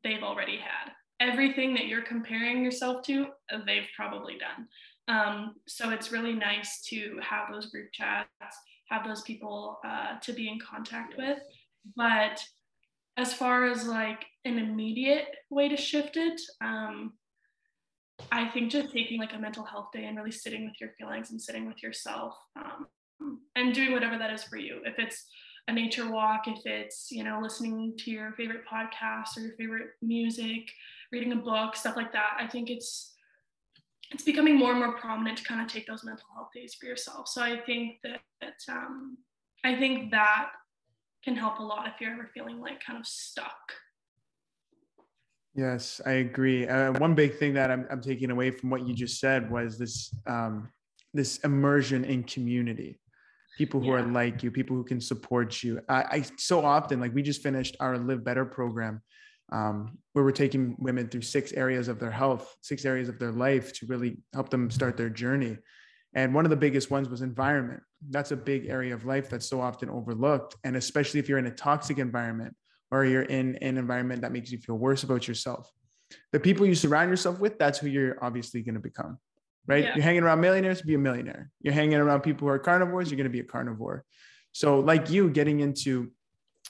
[0.03, 0.91] they've already had.
[1.19, 3.27] Everything that you're comparing yourself to,
[3.65, 4.67] they've probably done.
[5.07, 8.29] Um, so it's really nice to have those group chats,
[8.89, 11.39] have those people uh, to be in contact with.
[11.95, 12.43] But
[13.17, 17.13] as far as like an immediate way to shift it, um,
[18.31, 21.31] I think just taking like a mental health day and really sitting with your feelings
[21.31, 24.81] and sitting with yourself um, and doing whatever that is for you.
[24.85, 25.25] If it's
[25.67, 29.89] a nature walk, if it's, you know, listening to your favorite podcast or your favorite
[30.01, 30.69] music,
[31.11, 32.37] reading a book, stuff like that.
[32.39, 33.13] I think it's
[34.11, 36.85] it's becoming more and more prominent to kind of take those mental health days for
[36.85, 37.29] yourself.
[37.29, 39.17] So I think that, that um,
[39.63, 40.49] I think that
[41.23, 43.73] can help a lot if you're ever feeling like kind of stuck.
[45.53, 46.67] Yes, I agree.
[46.67, 49.77] Uh, one big thing that I'm, I'm taking away from what you just said was
[49.77, 50.69] this um,
[51.13, 53.01] this immersion in community
[53.57, 53.99] people who yeah.
[53.99, 55.79] are like you, people who can support you.
[55.87, 59.01] I, I, so often like we just finished our Live Better program,
[59.51, 63.31] um, where we're taking women through six areas of their health, six areas of their
[63.31, 65.57] life to really help them start their journey.
[66.13, 67.81] And one of the biggest ones was environment.
[68.09, 71.47] That's a big area of life that's so often overlooked, and especially if you're in
[71.47, 72.55] a toxic environment
[72.91, 75.71] or you're in an environment that makes you feel worse about yourself.
[76.33, 79.17] The people you surround yourself with, that's who you're obviously going to become
[79.67, 79.83] right?
[79.83, 79.95] Yeah.
[79.95, 81.49] You're hanging around millionaires, be a millionaire.
[81.61, 84.03] You're hanging around people who are carnivores, you're going to be a carnivore.
[84.53, 86.11] So, like you, getting into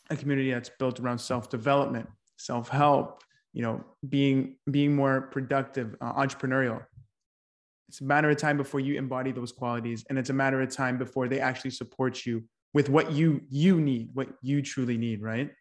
[0.10, 3.24] a community that's built around self-development, self-help,
[3.54, 6.84] you know, being being more productive, uh, entrepreneurial.
[7.92, 10.74] It's a matter of time before you embody those qualities, and it's a matter of
[10.74, 15.22] time before they actually support you with what you you need, what you truly need,
[15.22, 15.52] right?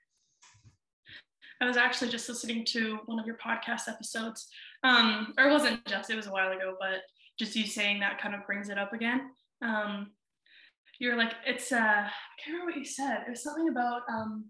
[1.60, 4.46] I was actually just listening to one of your podcast episodes,
[4.84, 7.00] um, or it wasn't just; it was a while ago, but
[7.36, 9.30] just you saying that kind of brings it up again.
[9.60, 10.12] Um,
[11.00, 13.24] you're like, it's, uh, I can't remember what you said.
[13.26, 14.44] It was something about, um,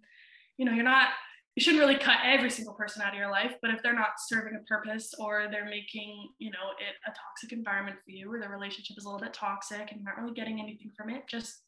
[0.58, 1.08] you know, you're not,
[1.56, 4.20] you shouldn't really cut every single person out of your life, but if they're not
[4.28, 8.40] serving a purpose or they're making, you know, it a toxic environment for you or
[8.40, 11.24] the relationship is a little bit toxic and you're not really getting anything from it,
[11.28, 11.62] just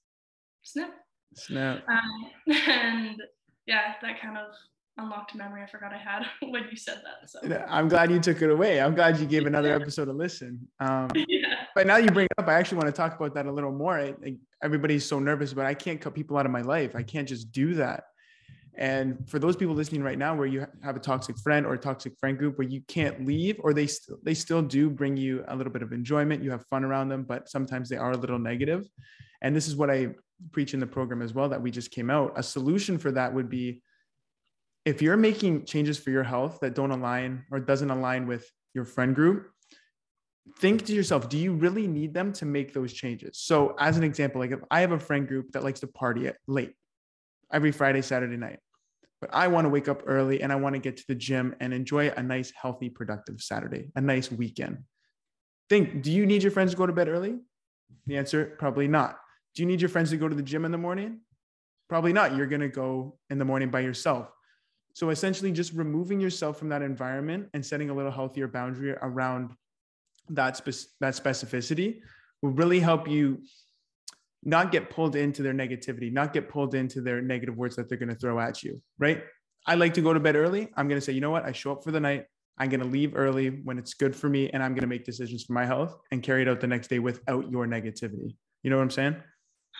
[0.62, 0.90] snip.
[1.34, 1.82] Snap.
[1.88, 3.22] Um, and
[3.66, 4.52] yeah, that kind of
[4.98, 7.28] unlocked memory I forgot I had when you said that.
[7.28, 8.80] So I'm glad you took it away.
[8.80, 10.68] I'm glad you gave another episode a listen.
[10.80, 11.54] Um, yeah.
[11.74, 13.72] But now you bring it up, I actually want to talk about that a little
[13.72, 13.98] more.
[13.98, 16.94] I, I, everybody's so nervous, but I can't cut people out of my life.
[16.94, 18.04] I can't just do that.
[18.76, 21.78] And for those people listening right now, where you have a toxic friend or a
[21.78, 25.44] toxic friend group where you can't leave, or they st- they still do bring you
[25.48, 28.16] a little bit of enjoyment, you have fun around them, but sometimes they are a
[28.16, 28.88] little negative.
[29.42, 30.14] And this is what I
[30.52, 32.32] preach in the program as well that we just came out.
[32.36, 33.82] A solution for that would be
[34.84, 38.84] if you're making changes for your health that don't align or doesn't align with your
[38.84, 39.50] friend group,
[40.58, 43.38] think to yourself, do you really need them to make those changes?
[43.38, 46.26] So, as an example, like if I have a friend group that likes to party
[46.26, 46.74] at late
[47.52, 48.58] every Friday, Saturday night,
[49.20, 51.54] but I want to wake up early and I want to get to the gym
[51.60, 54.78] and enjoy a nice, healthy, productive Saturday, a nice weekend.
[55.68, 57.38] Think, do you need your friends to go to bed early?
[58.06, 59.18] The answer, probably not.
[59.54, 61.20] Do you need your friends to go to the gym in the morning?
[61.88, 62.36] Probably not.
[62.36, 64.28] You're going to go in the morning by yourself.
[64.94, 69.52] So essentially, just removing yourself from that environment and setting a little healthier boundary around
[70.30, 72.00] that spe- that specificity
[72.42, 73.38] will really help you
[74.44, 77.98] not get pulled into their negativity, not get pulled into their negative words that they're
[77.98, 78.80] going to throw at you.
[78.98, 79.22] Right?
[79.66, 80.68] I like to go to bed early.
[80.76, 81.44] I'm going to say, you know what?
[81.44, 82.26] I show up for the night.
[82.58, 85.04] I'm going to leave early when it's good for me and I'm going to make
[85.04, 88.36] decisions for my health and carry it out the next day without your negativity.
[88.62, 89.16] You know what I'm saying?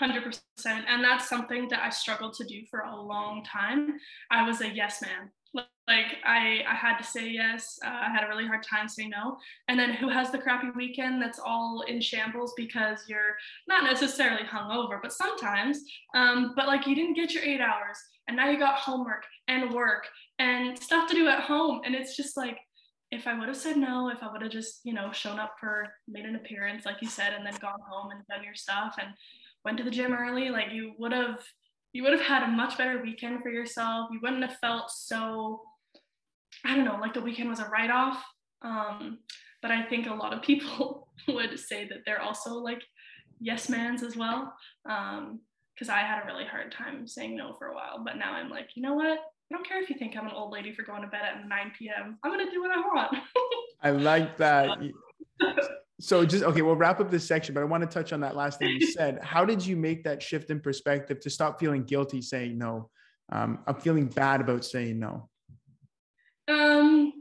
[0.00, 0.32] 100%.
[0.66, 3.94] And that's something that I struggled to do for a long time.
[4.30, 5.30] I was a yes man.
[5.54, 7.78] Like I, I had to say yes.
[7.84, 9.36] Uh, I had a really hard time saying no.
[9.68, 13.36] And then who has the crappy weekend that's all in shambles because you're
[13.68, 15.80] not necessarily hungover, but sometimes.
[16.14, 19.72] Um, but like you didn't get your eight hours, and now you got homework and
[19.72, 20.06] work
[20.38, 22.58] and stuff to do at home, and it's just like
[23.10, 25.56] if I would have said no, if I would have just, you know, shown up
[25.60, 28.96] for made an appearance, like you said, and then gone home and done your stuff
[28.98, 29.10] and
[29.66, 31.40] went to the gym early, like you would have
[31.92, 34.08] you would have had a much better weekend for yourself.
[34.12, 35.60] You wouldn't have felt so,
[36.64, 38.22] I don't know, like the weekend was a write-off.
[38.62, 39.18] Um,
[39.60, 42.82] but I think a lot of people would say that they're also like
[43.40, 44.54] yes mans as well.
[44.88, 45.40] Um,
[45.74, 48.50] because I had a really hard time saying no for a while, but now I'm
[48.50, 49.18] like, you know what?
[49.18, 51.48] I don't care if you think I'm an old lady for going to bed at
[51.48, 52.18] 9 p.m.
[52.22, 53.16] I'm gonna do what I want.
[53.82, 54.78] I like that.
[56.02, 58.34] so just okay, we'll wrap up this section, but I want to touch on that
[58.34, 59.20] last thing you said.
[59.22, 62.90] How did you make that shift in perspective to stop feeling guilty saying no?
[63.30, 65.28] Um, I'm feeling bad about saying no.
[66.48, 67.12] Um,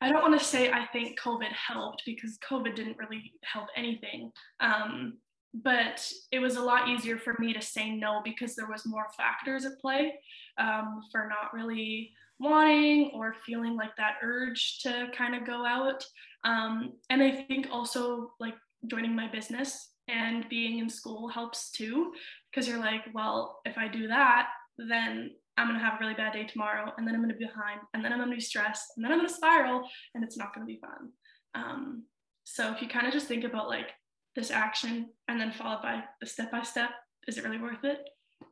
[0.00, 4.30] I don't want to say I think COVID helped because COVID didn't really help anything.
[4.60, 5.14] Um,
[5.52, 9.06] but it was a lot easier for me to say no because there was more
[9.16, 10.14] factors at play
[10.58, 16.04] um, for not really wanting or feeling like that urge to kind of go out
[16.44, 18.54] um, and i think also like
[18.86, 22.12] joining my business and being in school helps too
[22.50, 26.14] because you're like well if i do that then i'm going to have a really
[26.14, 28.36] bad day tomorrow and then i'm going to be behind and then i'm going to
[28.36, 29.82] be stressed and then i'm going to spiral
[30.14, 31.10] and it's not going to be fun.
[31.54, 32.04] Um,
[32.44, 33.90] so if you kind of just think about like
[34.36, 36.90] this action and then followed by the step by step
[37.26, 38.00] is it really worth it?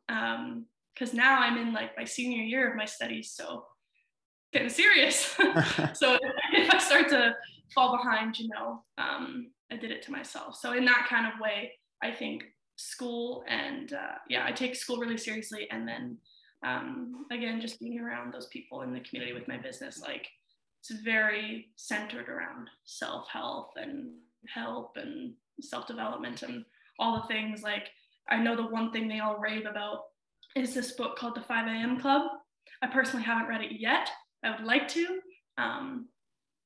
[0.09, 3.64] Because um, now i'm in like my senior year of my studies so
[4.52, 5.37] getting serious.
[5.94, 6.18] So
[6.52, 7.35] if i start to
[7.74, 11.40] fall behind you know um, i did it to myself so in that kind of
[11.40, 12.44] way i think
[12.76, 16.16] school and uh, yeah i take school really seriously and then
[16.64, 20.28] um, again just being around those people in the community with my business like
[20.80, 24.11] it's very centered around self-health and
[24.52, 26.64] help and self development and
[26.98, 27.62] all the things.
[27.62, 27.88] Like,
[28.28, 30.00] I know the one thing they all rave about
[30.56, 32.00] is this book called The 5 a.m.
[32.00, 32.22] Club.
[32.82, 34.08] I personally haven't read it yet.
[34.44, 35.20] I would like to.
[35.56, 36.08] Um,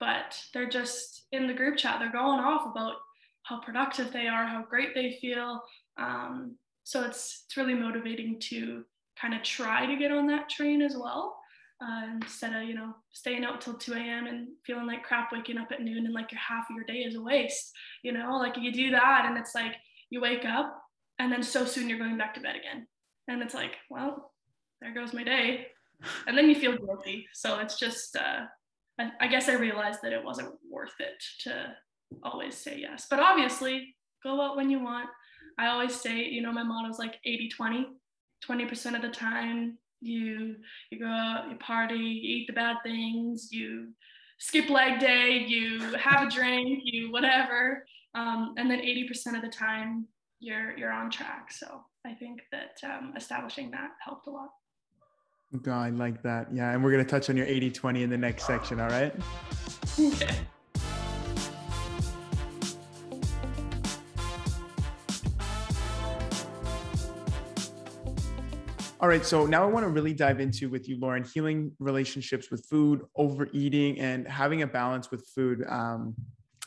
[0.00, 2.94] but they're just in the group chat, they're going off about
[3.42, 5.62] how productive they are, how great they feel.
[5.98, 8.84] Um, so it's, it's really motivating to
[9.20, 11.36] kind of try to get on that train as well
[11.82, 15.58] uh, instead of you know staying out till 2 a.m and feeling like crap waking
[15.58, 18.36] up at noon and like your half of your day is a waste you know?
[18.36, 19.74] Like you do that and it's like
[20.10, 20.80] you wake up
[21.18, 22.86] and then so soon you're going back to bed again.
[23.28, 24.32] And it's like well
[24.80, 25.68] there goes my day.
[26.26, 27.26] And then you feel guilty.
[27.32, 28.44] So it's just uh,
[28.98, 31.74] I, I guess i realized that it wasn't worth it to
[32.22, 35.08] always say yes but obviously go out when you want
[35.58, 37.86] i always say you know my motto is like 80 20
[38.48, 40.56] 20% of the time you
[40.90, 43.88] you go out, you party, you eat the bad things, you
[44.38, 49.48] skip leg day, you have a drink, you whatever, um, and then 80% of the
[49.48, 50.06] time
[50.40, 51.50] you're you're on track.
[51.50, 54.50] So I think that um, establishing that helped a lot.
[55.62, 56.48] God, I like that.
[56.52, 58.80] Yeah, and we're gonna touch on your 80-20 in the next section.
[58.80, 59.14] All right.
[59.98, 60.36] Okay.
[68.98, 72.50] All right, so now I want to really dive into with you, Lauryn, healing relationships
[72.50, 75.64] with food, overeating, and having a balance with food.
[75.68, 76.14] Um,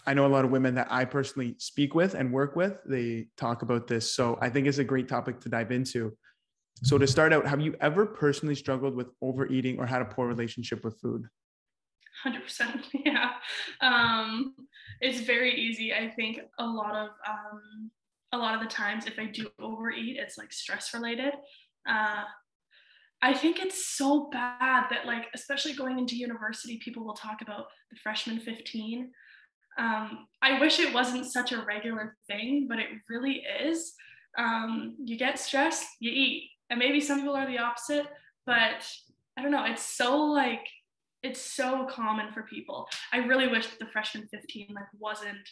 [0.05, 3.27] I know a lot of women that I personally speak with and work with, they
[3.35, 4.13] talk about this.
[4.13, 6.15] So I think it's a great topic to dive into.
[6.81, 10.27] So to start out, have you ever personally struggled with overeating or had a poor
[10.27, 11.27] relationship with food?
[12.25, 13.31] 100% yeah
[13.79, 14.53] um,
[14.99, 17.89] it's very easy i think a lot of um,
[18.33, 21.33] a lot of the times if i do overeat it's like stress related
[21.87, 22.23] uh,
[23.21, 27.65] I think it's so bad that, like, especially going into university, people will talk about
[27.91, 29.11] the freshman 15.
[29.77, 33.93] Um, I wish it wasn't such a regular thing, but it really is.
[34.37, 36.49] Um, you get stressed, you eat.
[36.69, 38.05] And maybe some people are the opposite,
[38.45, 38.87] but
[39.37, 39.65] I don't know.
[39.65, 40.65] It's so like,
[41.23, 42.87] it's so common for people.
[43.11, 45.49] I really wish the freshman 15 like wasn't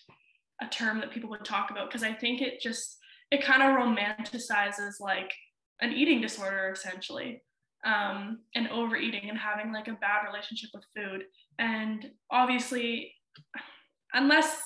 [0.61, 2.97] a term that people would talk about because I think it just,
[3.31, 5.31] it kind of romanticizes like
[5.81, 7.43] an eating disorder essentially
[7.85, 11.23] um, and overeating and having like a bad relationship with food
[11.59, 13.13] and obviously
[14.13, 14.59] unless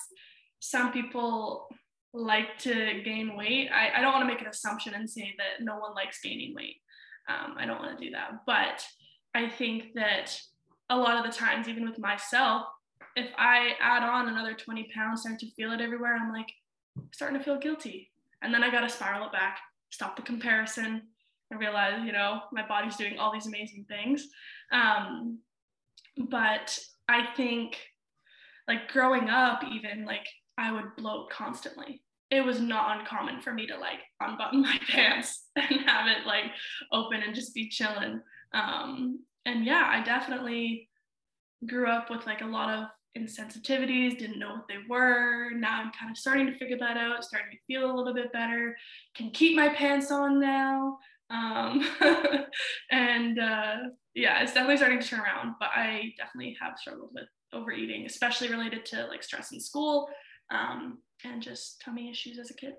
[0.59, 1.67] some people
[2.13, 5.63] like to gain weight i, I don't want to make an assumption and say that
[5.63, 6.77] no one likes gaining weight
[7.29, 8.83] um, i don't want to do that but
[9.33, 10.37] i think that
[10.91, 12.65] a lot of the times, even with myself,
[13.15, 16.51] if I add on another 20 pounds, start to feel it everywhere, I'm like
[17.13, 18.11] starting to feel guilty.
[18.41, 19.59] And then I got to spiral it back,
[19.89, 21.03] stop the comparison,
[21.49, 24.27] and realize, you know, my body's doing all these amazing things.
[24.71, 25.39] Um,
[26.29, 27.77] but I think
[28.67, 30.27] like growing up, even like
[30.61, 32.03] I would bloat constantly.
[32.29, 36.45] It was not uncommon for me to like unbutton my pants and have it like
[36.91, 38.21] open and just be chilling.
[38.53, 40.87] Um, and yeah, I definitely
[41.67, 42.85] grew up with like a lot of
[43.17, 45.49] insensitivities, didn't know what they were.
[45.51, 48.31] Now I'm kind of starting to figure that out, starting to feel a little bit
[48.31, 48.77] better,
[49.15, 50.99] can keep my pants on now.
[51.29, 51.83] Um,
[52.91, 53.75] and uh,
[54.13, 58.49] yeah, it's definitely starting to turn around, but I definitely have struggled with overeating, especially
[58.49, 60.07] related to like stress in school
[60.51, 62.73] um, and just tummy issues as a kid.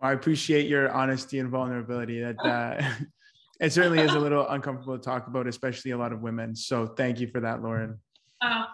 [0.00, 2.20] I appreciate your honesty and vulnerability.
[2.20, 2.82] That uh,
[3.60, 6.56] it certainly is a little uncomfortable to talk about, especially a lot of women.
[6.56, 7.98] So thank you for that, Lauryn.
[8.42, 8.64] Oh,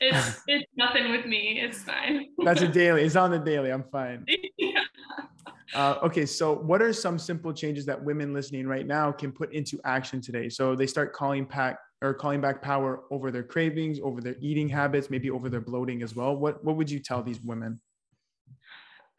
[0.00, 1.60] it's it's nothing with me.
[1.60, 2.28] It's fine.
[2.44, 3.02] That's a daily.
[3.02, 3.70] It's on the daily.
[3.70, 4.24] I'm fine.
[4.58, 4.80] yeah.
[5.74, 9.52] Uh, okay, so what are some simple changes that women listening right now can put
[9.52, 10.48] into action today?
[10.48, 14.68] So they start calling back or calling back power over their cravings, over their eating
[14.68, 16.36] habits, maybe over their bloating as well.
[16.36, 17.80] What what would you tell these women?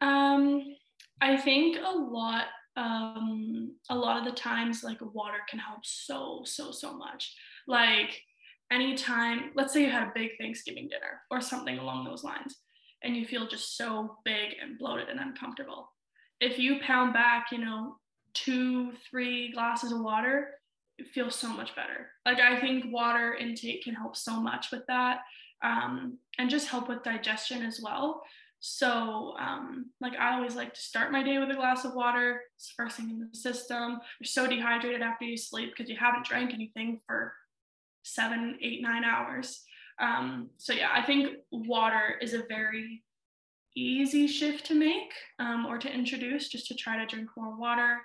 [0.00, 0.62] Um,
[1.20, 2.44] I think a lot
[2.76, 7.34] um a lot of the times like water can help so so so much
[7.66, 8.20] like
[8.70, 12.56] anytime let's say you had a big thanksgiving dinner or something along those lines
[13.02, 15.90] and you feel just so big and bloated and uncomfortable
[16.40, 17.96] if you pound back you know
[18.34, 20.50] two three glasses of water
[20.98, 24.82] it feels so much better like i think water intake can help so much with
[24.86, 25.20] that
[25.62, 28.22] um, and just help with digestion as well
[28.60, 32.40] so, um, like, I always like to start my day with a glass of water.
[32.56, 34.00] It's first thing in the system.
[34.18, 37.32] You're so dehydrated after you sleep because you haven't drank anything for
[38.02, 39.62] seven, eight, nine hours.
[40.00, 43.02] Um, so, yeah, I think water is a very
[43.76, 47.98] easy shift to make um, or to introduce just to try to drink more water.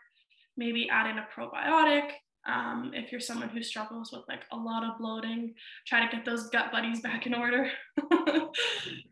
[0.57, 2.11] Maybe add in a probiotic
[2.47, 5.53] um, if you're someone who struggles with like a lot of bloating,
[5.87, 7.69] try to get those gut buddies back in order.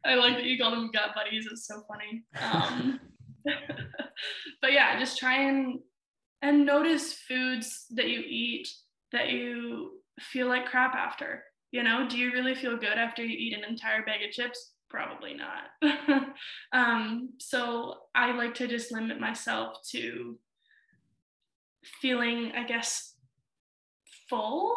[0.05, 1.47] I like that you call them gut buddies.
[1.51, 2.23] It's so funny.
[2.41, 2.99] Um,
[4.61, 5.79] but yeah, just try and
[6.41, 8.67] and notice foods that you eat
[9.11, 11.43] that you feel like crap after.
[11.71, 14.71] You know, do you really feel good after you eat an entire bag of chips?
[14.89, 16.25] Probably not.
[16.73, 20.39] um, so I like to just limit myself to
[22.01, 23.08] feeling, I guess,
[24.29, 24.75] full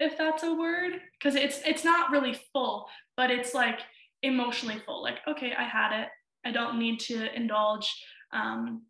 [0.00, 2.86] if that's a word because it's it's not really full
[3.16, 3.80] but it's like
[4.22, 6.08] emotionally full like okay i had it.
[6.44, 7.88] I don't need to indulge.
[8.32, 8.82] Um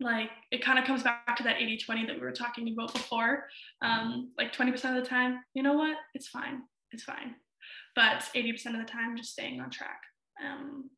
[0.00, 2.92] like it kind of comes back to that 80 20 that we were talking about
[2.92, 3.46] before.
[3.82, 5.96] Um like 20% of the time you know what?
[6.14, 6.62] It's fine.
[6.92, 7.34] It's fine.
[7.94, 10.00] But 80% of the time just staying on track.
[10.44, 10.90] Um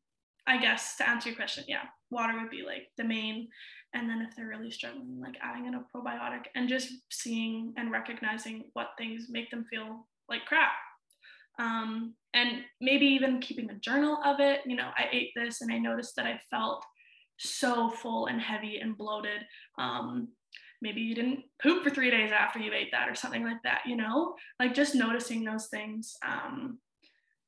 [0.47, 3.47] i guess to answer your question yeah water would be like the main
[3.93, 7.91] and then if they're really struggling like adding in a probiotic and just seeing and
[7.91, 10.71] recognizing what things make them feel like crap.
[11.59, 14.61] Um, and maybe even keeping a journal of it.
[14.65, 16.83] You know i ate this and i noticed that i felt
[17.37, 19.41] so full and heavy and bloated.
[19.77, 20.29] Um,
[20.81, 23.81] maybe you didn't poop for three days after you ate that or something like that
[23.85, 24.35] you know?
[24.59, 26.79] Like just noticing those things um,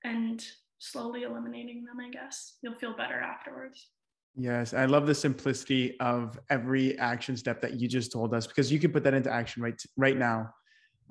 [0.04, 0.46] and
[0.80, 2.58] slowly eliminating them i guess.
[2.62, 3.88] You'll feel better afterwards
[4.36, 8.72] Yes, I love the simplicity of every action step that you just told us because
[8.72, 10.54] you can put that into action right right now.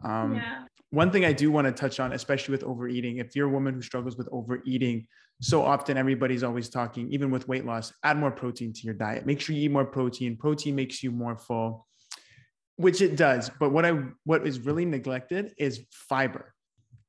[0.03, 0.65] Um, yeah.
[0.91, 3.75] One thing I do want to touch on, especially with overeating, if you're a woman
[3.75, 5.07] who struggles with overeating,
[5.41, 9.25] so often everybody's always talking, even with weight loss, add more protein to your diet.
[9.25, 10.37] Make sure you eat more protein.
[10.37, 11.87] Protein makes you more full,
[12.77, 13.51] which it does.
[13.61, 16.55] But what I what is really neglected is fiber.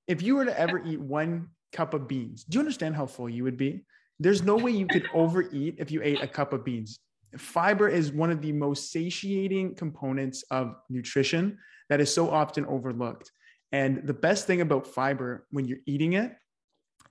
[0.07, 3.29] If you were to ever eat one cup of beans, do you understand how full
[3.29, 3.83] you would be?
[4.19, 6.99] There's no way you could overeat if you ate a cup of beans.
[7.37, 11.57] Fiber is one of the most satiating components of nutrition
[11.89, 13.31] that is so often overlooked.
[13.71, 16.35] And the best thing about fiber when you're eating it,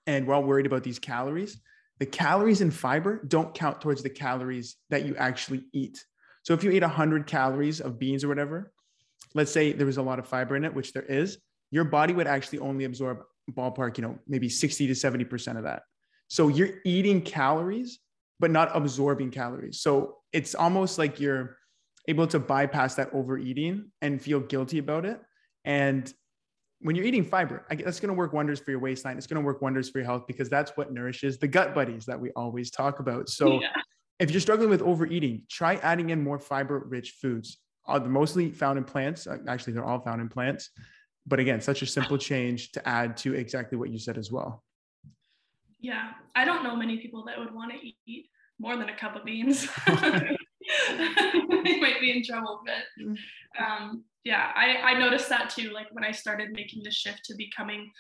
[0.07, 1.61] and we're all worried about these calories,
[1.99, 6.05] the calories in fiber don't count towards the calories that you actually eat.
[6.45, 8.73] So if you eat 100 calories of beans or whatever,
[9.35, 11.39] let's say there was a lot of fiber in it, which there is,
[11.71, 15.83] your body would actually only absorb ballpark, you know, maybe 60 to 70% of that.
[16.33, 17.99] So you're eating calories,
[18.41, 19.83] but not absorbing calories.
[19.83, 21.59] So it's almost like you're
[22.09, 25.21] able to bypass that overeating and feel guilty about it.
[25.67, 26.11] And
[26.81, 29.19] when you're eating fiber, that's going to work wonders for your waistline.
[29.19, 32.07] It's going to work wonders for your health because that's what nourishes the gut buddies
[32.07, 33.29] that we always talk about.
[33.29, 33.69] So yeah.
[34.19, 37.59] if you're struggling with overeating, try adding in more fiber rich foods.
[37.87, 39.27] Uh, mostly found in plants.
[39.27, 40.71] Uh, actually, they're all found in plants.
[41.27, 44.65] but again, such a simple change to add to exactly what you said as well.
[45.83, 48.27] Yeah, I don't know many people that would want to eat
[48.59, 49.69] more than a cup of beans.
[49.87, 53.17] they might be in trouble, but mm.
[53.59, 55.71] um, yeah, I, I noticed that too.
[55.71, 57.91] Like when I started making the shift to becoming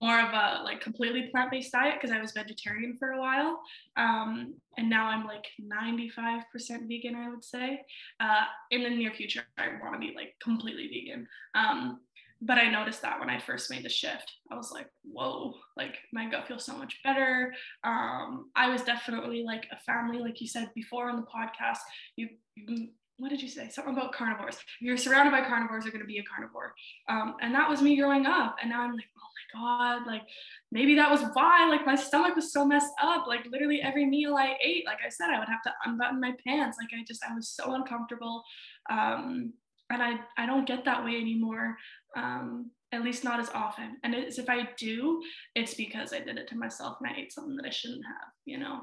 [0.00, 3.60] more of a like completely plant-based diet because I was vegetarian for a while,
[3.96, 6.42] um, and now I'm like 95%
[6.88, 7.14] vegan.
[7.14, 7.82] I would say.
[8.18, 11.26] Uh, in the near future, I want to be like completely vegan.
[11.54, 12.00] Um,
[12.42, 15.96] but I noticed that when I first made the shift, I was like, whoa, like
[16.12, 17.54] my gut feels so much better.
[17.82, 21.78] Um, I was definitely like a family, like you said before on the podcast.
[22.16, 23.68] You, you what did you say?
[23.70, 24.58] Something about carnivores.
[24.80, 26.74] You're surrounded by carnivores, you're going to be a carnivore.
[27.08, 28.56] Um, and that was me growing up.
[28.60, 30.22] And now I'm like, oh my God, like
[30.70, 33.26] maybe that was why, like my stomach was so messed up.
[33.26, 36.32] Like literally every meal I ate, like I said, I would have to unbutton my
[36.46, 36.76] pants.
[36.78, 38.44] Like I just, I was so uncomfortable.
[38.90, 39.54] Um,
[39.90, 41.76] and I, I don't get that way anymore.
[42.16, 43.96] Um, at least not as often.
[44.04, 45.20] And it's, if I do,
[45.54, 48.28] it's because I did it to myself and I ate something that I shouldn't have,
[48.44, 48.82] you know,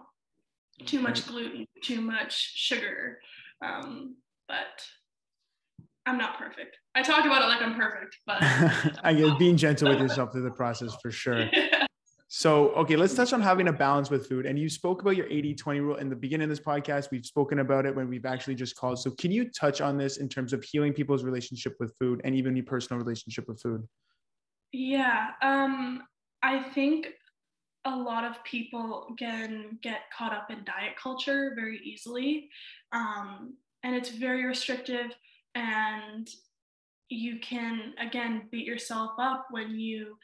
[0.85, 3.19] too much gluten, too much sugar,
[3.63, 4.15] um,
[4.47, 4.83] but
[6.05, 6.77] I'm not perfect.
[6.95, 8.37] I talk about it like I'm perfect, but
[9.03, 11.49] I get being gentle with yourself through the process for sure.
[12.35, 14.47] So, okay, let's touch on having a balance with food.
[14.47, 17.11] And you spoke about your 80 20 rule in the beginning of this podcast.
[17.11, 18.97] We've spoken about it when we've actually just called.
[18.97, 22.33] So, can you touch on this in terms of healing people's relationship with food and
[22.33, 23.87] even your personal relationship with food?
[24.71, 26.01] Yeah, um,
[26.41, 27.09] I think
[27.85, 32.49] a lot of people can get caught up in diet culture very easily.
[32.93, 35.11] Um, and it's very restrictive
[35.53, 36.27] and
[37.09, 40.17] you can again beat yourself up when you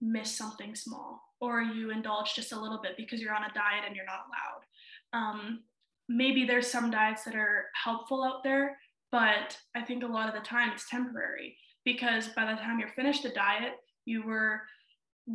[0.00, 3.84] miss something small or you indulge just a little bit because you're on a diet
[3.86, 5.60] and you're not allowed um,
[6.08, 8.76] maybe there's some diets that are helpful out there
[9.12, 12.88] but i think a lot of the time it's temporary because by the time you're
[12.88, 13.72] finished the diet
[14.04, 14.62] you were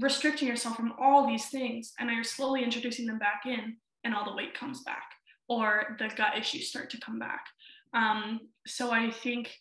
[0.02, 4.26] restricting yourself from all these things and you're slowly introducing them back in and all
[4.26, 5.04] the weight comes back
[5.48, 7.46] or the gut issues start to come back
[7.94, 9.52] um, so I think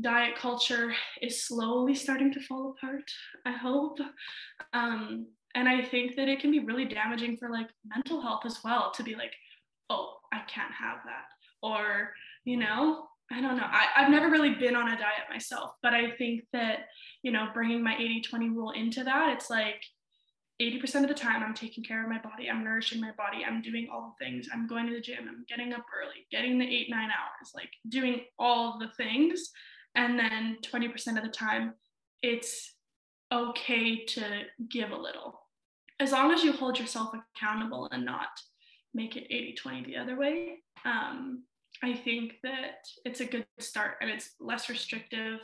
[0.00, 3.04] diet culture is slowly starting to fall apart,
[3.44, 3.98] I hope.
[4.72, 8.58] Um, and I think that it can be really damaging for like mental health as
[8.64, 9.32] well to be like,
[9.90, 11.24] oh, I can't have that.
[11.62, 12.12] Or,
[12.44, 12.60] you mm.
[12.60, 13.66] know, I don't know.
[13.66, 16.86] I, I've never really been on a diet myself, but I think that,
[17.22, 19.82] you know, bringing my 80 20 rule into that, it's like,
[20.60, 23.62] 80% of the time I'm taking care of my body, I'm nourishing my body, I'm
[23.62, 26.66] doing all the things, I'm going to the gym, I'm getting up early, getting the
[26.66, 29.50] eight, nine hours, like doing all the things.
[29.94, 31.74] And then 20% of the time,
[32.22, 32.74] it's
[33.32, 35.40] okay to give a little.
[36.00, 38.28] As long as you hold yourself accountable and not
[38.94, 41.42] make it 80 20 the other way, um,
[41.82, 45.40] I think that it's a good start and it's less restrictive.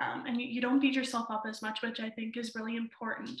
[0.00, 2.76] Um, and you, you don't beat yourself up as much, which I think is really
[2.76, 3.40] important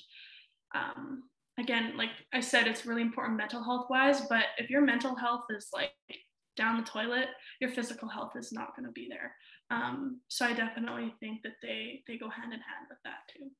[0.74, 1.24] um,
[1.58, 5.44] again, like I said, it's really important mental health wise, but if your mental health
[5.50, 5.92] is like
[6.56, 7.28] down the toilet,
[7.60, 9.34] your physical health is not going to be there.
[9.70, 13.50] Um, so I definitely think that they they go hand in hand with that too.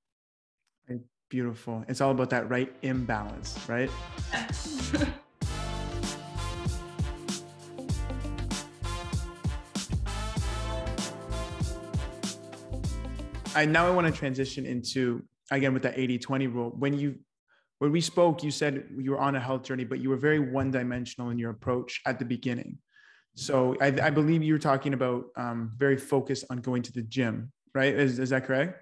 [1.34, 1.84] Beautiful.
[1.88, 3.90] It's all about that right imbalance, right?
[13.56, 16.70] I now I want to transition into again with that 80 20 rule.
[16.78, 17.16] When you
[17.78, 20.38] when we spoke you said you were on a health journey but you were very
[20.38, 22.78] one dimensional in your approach at the beginning.
[23.34, 27.02] So i, I believe you were talking about um, very focused on going to the
[27.02, 27.92] gym right?
[27.92, 28.78] Is, is that correct?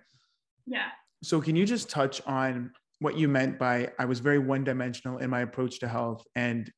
[0.67, 0.91] Yeah
[1.23, 2.71] so can you just touch on
[3.01, 6.71] what you meant by i was very one dimensional in my approach to health and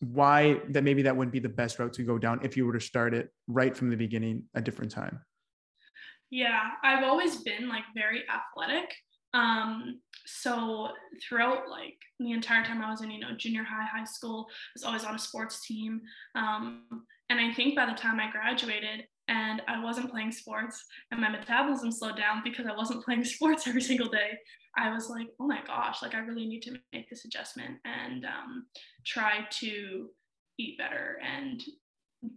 [0.00, 2.72] why that maybe that wouldn't be the best route to go down if you were
[2.72, 5.20] to start it right from the beginning a different time
[6.30, 8.94] yeah i've always been like very athletic
[9.34, 10.90] um, so
[11.20, 14.72] throughout like the entire time I was in, you know, junior high, high school, I
[14.76, 16.00] was always on a sports team.
[16.36, 16.84] Um,
[17.28, 21.28] and I think by the time I graduated and I wasn't playing sports and my
[21.28, 24.38] metabolism slowed down because I wasn't playing sports every single day,
[24.76, 28.24] I was like, oh my gosh, like I really need to make this adjustment and
[28.24, 28.66] um,
[29.06, 30.08] try to
[30.58, 31.62] eat better and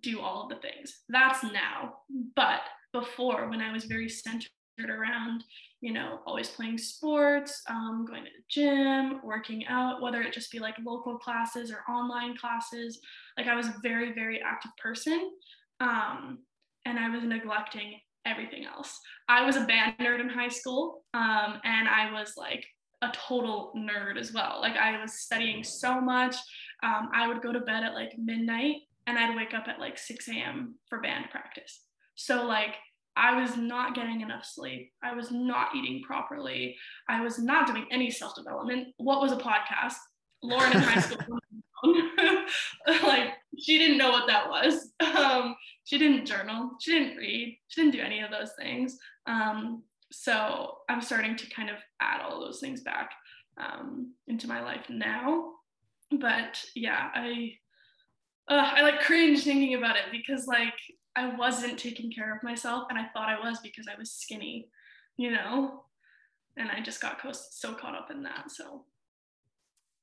[0.02, 1.04] do all of the things.
[1.10, 2.00] That's now.
[2.36, 2.62] But
[2.94, 5.44] before, when I was very centered around
[5.82, 10.52] you know, always playing sports, um, going to the gym, working out, whether it just
[10.52, 13.00] be like local classes or online classes.
[13.38, 15.32] Like I was a very, very active person.
[15.80, 16.40] Um,
[16.88, 19.00] and I was neglecting everything else.
[19.28, 21.04] I was a band nerd in high school.
[21.14, 22.66] Um, and I was like
[23.02, 24.60] a total nerd as well.
[24.62, 26.36] Like I was studying so much.
[26.84, 28.76] Um, I would go to bed at like midnight
[29.06, 30.76] and I'd wake up at like 6 a.m.
[30.90, 31.82] for band practice.
[32.16, 32.76] So like
[33.16, 34.92] I was not getting enough sleep.
[35.04, 36.76] I was not eating properly.
[37.10, 38.90] I was not doing any self development.
[38.98, 39.96] What was a podcast?
[40.44, 41.40] Lauryn in high school,
[43.04, 44.92] like she didn't know what that was.
[45.00, 46.72] Um, she didn't journal.
[46.80, 47.58] She didn't read.
[47.68, 48.98] She didn't do any of those things.
[49.26, 53.12] Um, so I'm starting to kind of add all those things back
[53.58, 55.54] um, into my life now.
[56.12, 57.54] But yeah, I
[58.48, 60.74] uh, I like cringe thinking about it because like
[61.16, 64.70] I wasn't taking care of myself and I thought I was because I was skinny,
[65.18, 65.84] you know?
[66.56, 67.20] And I just got
[67.52, 68.52] so caught up in that.
[68.52, 68.86] So.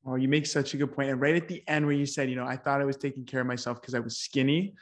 [0.07, 1.11] Oh, you make such a good point.
[1.11, 3.25] And right at the end where you said, you know, I thought I was taking
[3.25, 4.75] care of myself because I was skinny.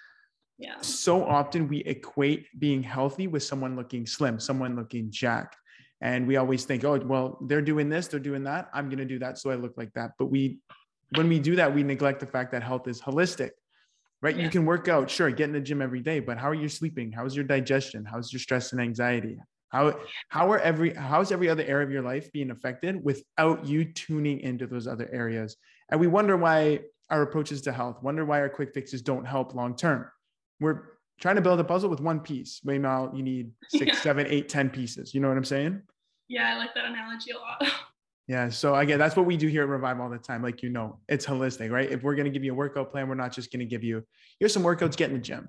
[0.58, 0.80] Yeah.
[0.80, 5.56] So often we equate being healthy with someone looking slim, someone looking jacked.
[6.00, 8.68] And we always think, oh, well, they're doing this, they're doing that.
[8.74, 9.38] I'm going to do that.
[9.38, 10.12] So I look like that.
[10.18, 10.58] But we,
[11.14, 13.50] when we do that, we neglect the fact that health is holistic
[14.22, 14.36] right?
[14.36, 14.44] Yeah.
[14.44, 16.68] You can work out, sure, get in the gym every day, but how are you
[16.68, 17.12] sleeping?
[17.12, 18.04] How's your digestion?
[18.04, 19.38] How's your stress and anxiety?
[19.72, 19.98] How
[20.28, 24.40] how are every how's every other area of your life being affected without you tuning
[24.40, 25.56] into those other areas?
[25.90, 29.54] And we wonder why our approaches to health, wonder why our quick fixes don't help
[29.54, 30.06] long term.
[30.60, 30.82] We're
[31.20, 32.60] trying to build a puzzle with one piece.
[32.64, 34.00] Meanwhile, you need six, yeah.
[34.00, 35.14] seven, eight, ten pieces.
[35.14, 35.80] You know what I'm saying?
[36.28, 37.72] Yeah, I like that analogy a lot.
[38.28, 38.50] Yeah.
[38.50, 40.44] So again, that's what we do here at Revive all the time.
[40.44, 41.90] Like, you know, it's holistic, right?
[41.90, 43.82] If we're going to give you a workout plan, we're not just going to give
[43.82, 44.04] you,
[44.38, 45.48] here's some workouts, get in the gym.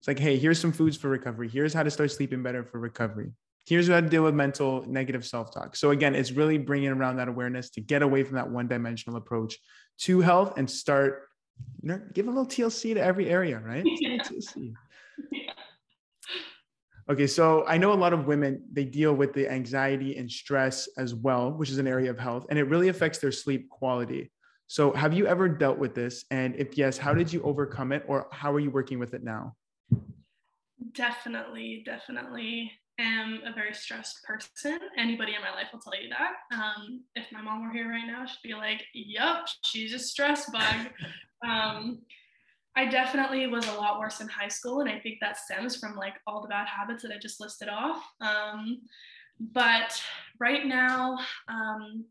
[0.00, 1.48] It's like, hey, here's some foods for recovery.
[1.48, 3.30] Here's how to start sleeping better for recovery.
[3.68, 5.76] Here's how to deal with mental negative self talk.
[5.76, 9.18] So again, it's really bringing around that awareness to get away from that one dimensional
[9.18, 9.58] approach
[9.98, 11.28] to health and start,
[11.82, 13.84] you know, give a little TLC to every area, right?
[14.00, 14.22] Yeah.
[15.32, 15.52] yeah.
[17.10, 20.88] Okay, so I know a lot of women, they deal with the anxiety and stress
[20.96, 24.30] as well, which is an area of health, and it really affects their sleep quality.
[24.66, 26.24] So, have you ever dealt with this?
[26.30, 29.22] And if yes, how did you overcome it, or how are you working with it
[29.24, 29.56] now?
[30.92, 34.78] Definitely, definitely am a very stressed person.
[34.96, 36.32] Anybody in my life will tell you that.
[36.52, 40.50] Um, if my mom were here right now, she'd be like, Yup, she's a stress
[40.50, 40.88] bug.
[41.46, 42.00] um,
[42.76, 45.96] I definitely was a lot worse in high school, and I think that stems from
[45.96, 48.02] like all the bad habits that I just listed off.
[48.20, 48.82] Um,
[49.40, 50.00] but
[50.38, 51.18] right now,
[51.48, 52.04] um,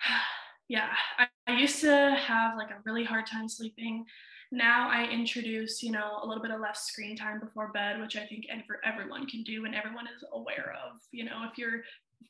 [0.68, 4.04] yeah, I, I used to have like a really hard time sleeping.
[4.50, 8.16] Now I introduce, you know, a little bit of less screen time before bed, which
[8.16, 8.46] I think
[8.84, 11.00] everyone can do and everyone is aware of.
[11.12, 11.82] You know, if you're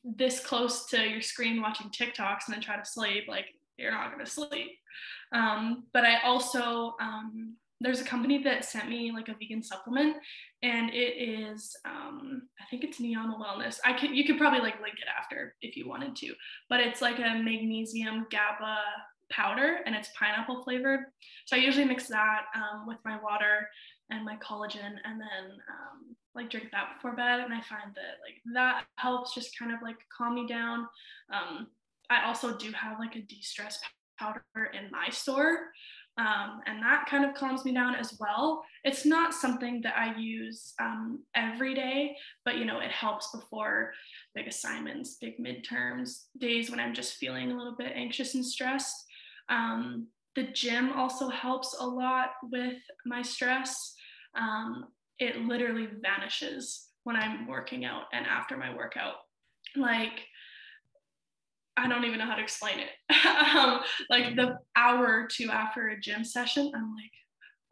[0.03, 3.45] this close to your screen watching TikToks and then try to sleep, like
[3.77, 4.71] you're not going to sleep.
[5.31, 10.17] Um, but I also, um, there's a company that sent me like a vegan supplement
[10.61, 13.79] and it is, um, I think it's Niyama Wellness.
[13.85, 16.33] I could, you could probably like link it after if you wanted to,
[16.69, 18.77] but it's like a magnesium GABA
[19.31, 21.01] powder and it's pineapple flavored.
[21.45, 23.67] So I usually mix that um, with my water
[24.09, 27.41] and my collagen and then um, like drink that before bed.
[27.41, 30.87] And I find that like that helps just kind of like calm me down.
[31.33, 31.67] Um,
[32.09, 33.79] I also do have like a de-stress
[34.17, 35.69] powder in my store.
[36.17, 38.65] Um, and that kind of calms me down as well.
[38.83, 43.93] It's not something that I use um, every day, but you know, it helps before
[44.35, 49.05] big assignments, big midterms, days when I'm just feeling a little bit anxious and stressed.
[49.49, 53.95] Um, the gym also helps a lot with my stress.
[54.35, 54.85] Um,
[55.17, 59.15] it literally vanishes when I'm working out and after my workout.
[59.75, 60.21] Like,
[61.75, 63.15] I don't even know how to explain it.
[63.55, 67.11] um, like the hour or two after a gym session, I'm like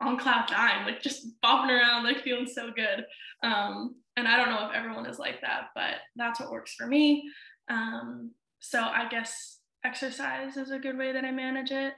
[0.02, 3.06] on cloud nine, like just bopping around, like feeling so good.
[3.44, 6.88] Um, and I don't know if everyone is like that, but that's what works for
[6.88, 7.30] me.
[7.70, 9.57] Um, so I guess
[9.88, 11.94] exercise is a good way that I manage it.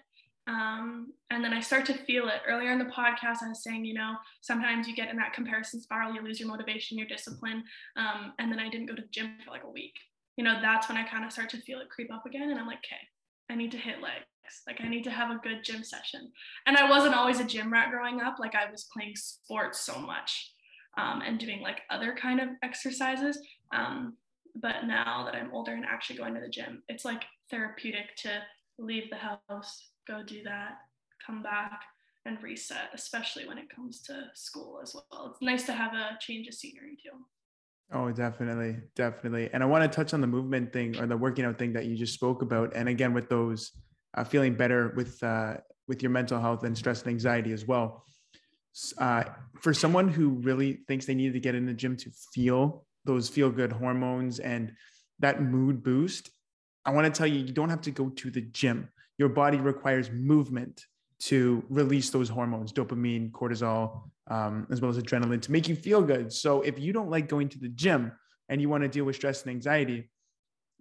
[0.48, 2.42] Um, and then I start to feel it.
[2.48, 5.80] Earlier in the podcast, I was saying, you know, sometimes you get in that comparison
[5.82, 7.64] spiral, you lose your motivation, your discipline.
[7.96, 9.94] Um, and then I didn't go to the gym for like a week
[10.40, 12.50] you know, that's when I kind of start to feel it creep up again.
[12.50, 13.02] And I'm like, okay,
[13.50, 14.24] I need to hit legs.
[14.66, 16.32] Like I need to have a good gym session.
[16.66, 18.38] And I wasn't always a gym rat growing up.
[18.40, 20.54] Like I was playing sports so much
[20.98, 23.38] um, and doing like other kind of exercises.
[23.76, 24.16] Um,
[24.56, 28.42] but now that I'm older and actually going to the gym, it's like therapeutic to
[28.78, 30.80] leave the house, go do that,
[31.26, 31.82] come back
[32.26, 35.32] and reset, especially when it comes to school as well.
[35.32, 37.18] It's nice to have a change of scenery too.
[37.92, 39.50] Oh, definitely, definitely.
[39.52, 41.86] And I want to touch on the movement thing or the working out thing that
[41.86, 42.74] you just spoke about.
[42.76, 43.72] And again, with those
[44.16, 48.04] uh, feeling better with uh, with your mental health and stress and anxiety as well.
[49.00, 49.24] Uh,
[49.60, 53.28] for someone who really thinks they need to get in the gym to feel those
[53.28, 54.72] feel good hormones and
[55.18, 56.30] that mood boost,
[56.86, 58.90] I want to tell you, you don't have to go to the gym.
[59.18, 60.86] Your body requires movement
[61.22, 66.02] to release those hormones, dopamine, cortisol, um, as well as adrenaline to make you feel
[66.02, 66.32] good.
[66.32, 68.14] So if you don't like going to the gym
[68.48, 70.10] and you want to deal with stress and anxiety,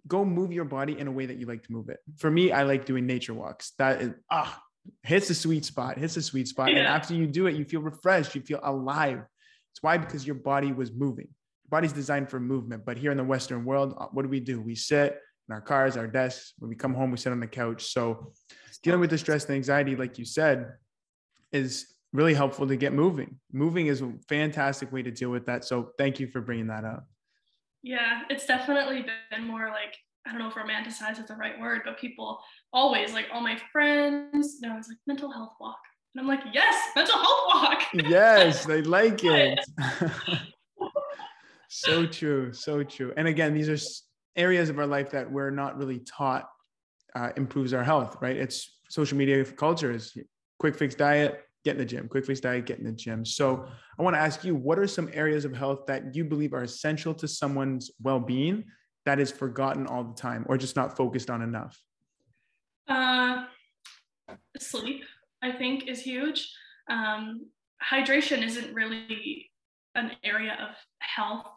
[0.07, 1.97] go move your body in a way that you like to move it.
[2.17, 3.73] For me, I like doing nature walks.
[3.77, 4.61] That is ah
[5.03, 6.71] hits the sweet spot, hits the sweet spot.
[6.71, 6.79] Yeah.
[6.79, 9.19] And after you do it, you feel refreshed, you feel alive.
[9.71, 11.27] It's why because your body was moving.
[11.27, 12.85] Your body's designed for movement.
[12.85, 14.61] But here in the Western world, uh, what do we do?
[14.61, 15.19] We sit
[15.49, 16.53] in our cars, our desks.
[16.59, 17.91] When we come home, we sit on the couch.
[17.91, 18.33] So
[18.83, 20.73] dealing with the stress and anxiety, like you said,
[21.51, 23.39] is really helpful to get moving.
[23.51, 25.65] Moving is a fantastic way to deal with that.
[25.65, 27.07] So thank you for bringing that up.
[27.81, 29.95] Yeah, it's definitely been more like
[30.27, 32.39] I don't know if romanticize is the right word, but people
[32.71, 35.79] always like all my friends, they're always like mental health walk.
[36.13, 37.83] And I'm like, yes, mental health walk.
[37.93, 39.59] yes, they like it.
[41.69, 43.13] so true, so true.
[43.15, 43.77] And again, these are
[44.35, 46.49] areas of our life that we're not really taught
[47.15, 48.37] uh, improves our health, right?
[48.37, 50.15] It's social media culture is
[50.59, 53.25] quick fix diet, get in the gym, quick fix diet, get in the gym.
[53.25, 53.67] So
[53.97, 56.63] I want to ask you, what are some areas of health that you believe are
[56.63, 58.65] essential to someone's well-being
[59.05, 61.79] that is forgotten all the time or just not focused on enough?
[62.87, 63.45] Uh,
[64.57, 65.03] sleep,
[65.41, 66.51] I think, is huge.
[66.89, 67.47] Um,
[67.83, 69.51] hydration isn't really
[69.95, 71.47] an area of health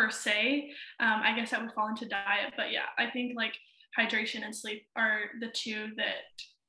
[0.00, 0.70] per se.
[0.98, 3.54] Um, I guess that would fall into diet, but yeah, I think like
[3.98, 6.14] hydration and sleep are the two that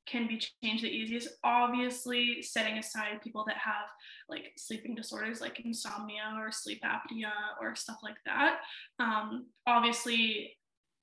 [0.06, 1.28] can be changed the easiest.
[1.44, 3.86] Obviously, setting aside people that have
[4.28, 8.58] like sleeping disorders like insomnia or sleep apnea or stuff like that.
[8.98, 10.56] Um, obviously,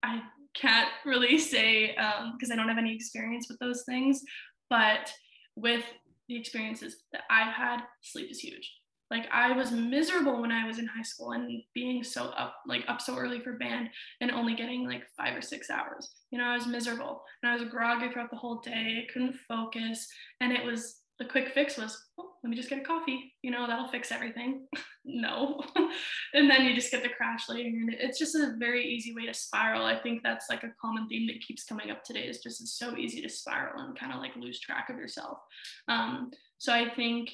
[0.03, 0.21] I
[0.53, 4.21] can't really say because um, I don't have any experience with those things,
[4.69, 5.11] but
[5.55, 5.83] with
[6.27, 8.78] the experiences that I've had, sleep is huge
[9.11, 12.83] like i was miserable when i was in high school and being so up like
[12.87, 13.89] up so early for band
[14.21, 16.11] and only getting like five or six hours.
[16.31, 19.03] You know i was miserable and i was groggy throughout the whole day.
[19.03, 20.07] I couldn't focus.
[20.41, 23.33] And it was the quick fix was oh, let me just get a coffee.
[23.41, 24.67] You know that'll fix everything.
[25.05, 25.61] No.
[26.35, 29.25] And then you just get the crash later and it's just a very easy way
[29.25, 29.83] to spiral.
[29.83, 32.27] I think that's like a common theme that keeps coming up today.
[32.27, 35.39] Is just it's so easy to spiral and kind of like lose track of yourself.
[35.87, 36.29] Um,
[36.59, 37.31] so i think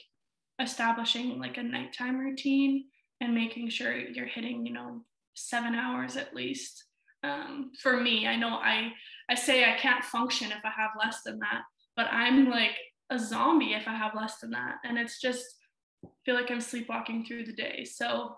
[0.60, 2.86] establishing like a nighttime routine
[3.22, 5.02] and making sure you're hitting, you know,
[5.34, 6.84] seven hours at least.
[7.24, 8.92] Um, for me, I know I
[9.30, 11.62] I say I can't function if I have less than that,
[11.96, 12.78] but I'm like
[13.10, 15.44] a zombie if I have less than that, and it's just
[16.26, 17.86] feel like I'm sleepwalking through the day.
[17.86, 18.36] So,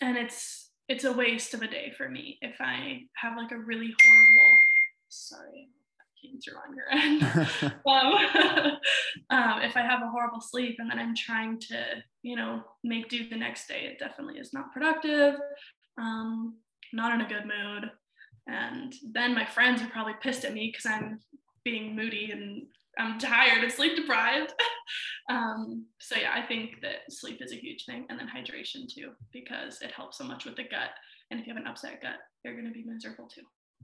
[0.00, 3.58] and it's it's a waste of a day for me if I have like a
[3.58, 4.58] really horrible.
[5.08, 5.68] Sorry,
[6.42, 7.22] through on your end.
[7.86, 8.76] um,
[9.30, 11.84] um, if I have a horrible sleep and then I'm trying to,
[12.22, 15.36] you know, make do the next day, it definitely is not productive,
[15.98, 16.56] um,
[16.92, 17.90] not in a good mood.
[18.46, 21.20] And then my friends are probably pissed at me because I'm
[21.64, 22.66] being moody and
[22.98, 24.52] I'm tired and sleep deprived.
[25.30, 29.12] um, so yeah, I think that sleep is a huge thing, and then hydration too,
[29.32, 30.90] because it helps so much with the gut.
[31.30, 33.42] And if you have an upset gut, you're going to be miserable too.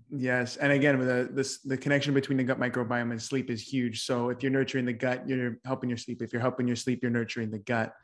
[0.09, 4.03] Yes, and again, the this the connection between the gut microbiome and sleep is huge.
[4.03, 6.23] So if you're nurturing the gut, you're helping your sleep.
[6.23, 7.95] If you're helping your sleep, you're nurturing the gut.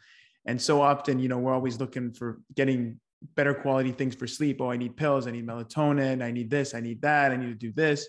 [0.46, 3.00] And so often, you know, we're always looking for getting
[3.34, 4.60] better quality things for sleep.
[4.60, 5.26] Oh, I need pills.
[5.26, 6.22] I need melatonin.
[6.22, 6.74] I need this.
[6.74, 7.32] I need that.
[7.32, 8.08] I need to do this.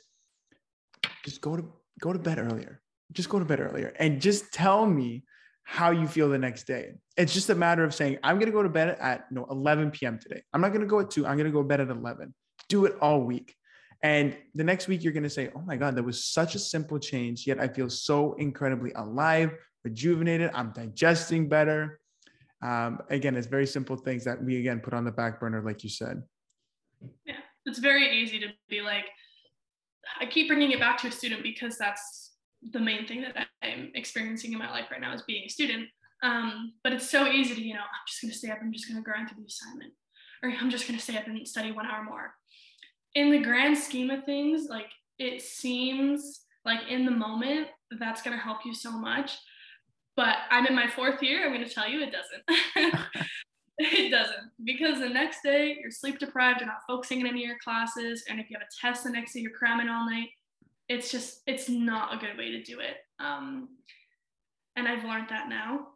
[1.26, 1.66] Just go to
[2.00, 2.82] go to bed earlier.
[3.14, 5.24] Just go to bed earlier, and just tell me
[5.64, 6.94] how you feel the next day.
[7.18, 9.48] It's just a matter of saying, I'm going to go to bed at you know
[9.50, 10.20] 11 p.m.
[10.20, 10.42] today.
[10.54, 11.26] I'm not going to go at two.
[11.26, 12.34] I'm going to go to bed at 11.
[12.70, 13.57] Do it all week
[14.04, 16.60] and the next week, you're going to say, Oh my God, that was such a
[16.60, 17.48] simple change.
[17.48, 19.52] Yet I feel so incredibly alive,
[19.84, 20.52] rejuvenated.
[20.54, 22.00] I'm digesting better.
[22.62, 25.84] Um, again, it's very simple things that we, again, put on the back burner, like
[25.84, 26.24] you said.
[27.26, 27.36] Yeah,
[27.66, 29.06] it's very easy to be like,
[30.20, 32.34] I keep bringing it back to a student because that's
[32.72, 35.88] the main thing that I'm experiencing in my life right now is being a student.
[36.24, 38.74] Um, but it's so easy to, you know, I'm just going to stay up, I'm
[38.74, 39.94] just going to grind through the assignment,
[40.42, 42.34] or I'm just going to stay up and study one hour more
[43.18, 47.68] in the grand scheme of things, like it seems like in the moment
[48.00, 49.40] that's going to help you so much.
[50.16, 51.44] But I'm in my fourth year.
[51.44, 53.08] I'm going to tell you it doesn't.
[53.80, 57.48] it doesn't because the next day you're sleep deprived, you're not focusing in any of
[57.48, 60.30] your classes, and if you have a test the next day, you're cramming all night.
[60.88, 62.98] It's just it's not a good way to do it.
[63.20, 63.70] Um,
[64.76, 65.88] and I've learned that now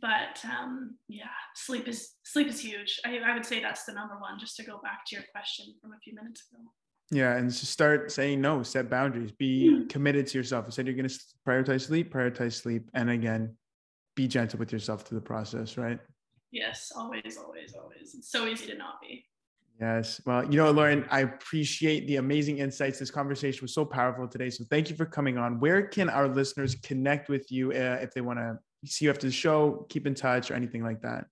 [0.00, 1.24] but um, yeah,
[1.54, 3.00] sleep is sleep is huge.
[3.04, 4.38] I, I would say that's the number one.
[4.38, 6.62] Just to go back to your question from a few minutes ago.
[7.10, 9.86] Yeah, and just start saying no, set boundaries, be mm-hmm.
[9.88, 10.64] committed to yourself.
[10.66, 13.54] I said you're going to prioritize sleep, prioritize sleep, and again,
[14.16, 15.98] be gentle with yourself through the process, right?
[16.52, 18.14] Yes, always, always, always.
[18.14, 19.26] It's so easy to not be.
[19.80, 20.20] Yes.
[20.24, 22.98] Well, you know, Lauryn, I appreciate the amazing insights.
[22.98, 24.48] This conversation was so powerful today.
[24.48, 25.60] So thank you for coming on.
[25.60, 29.26] Where can our listeners connect with you uh, if they want to see you after
[29.26, 31.26] the show, keep in touch or anything like that.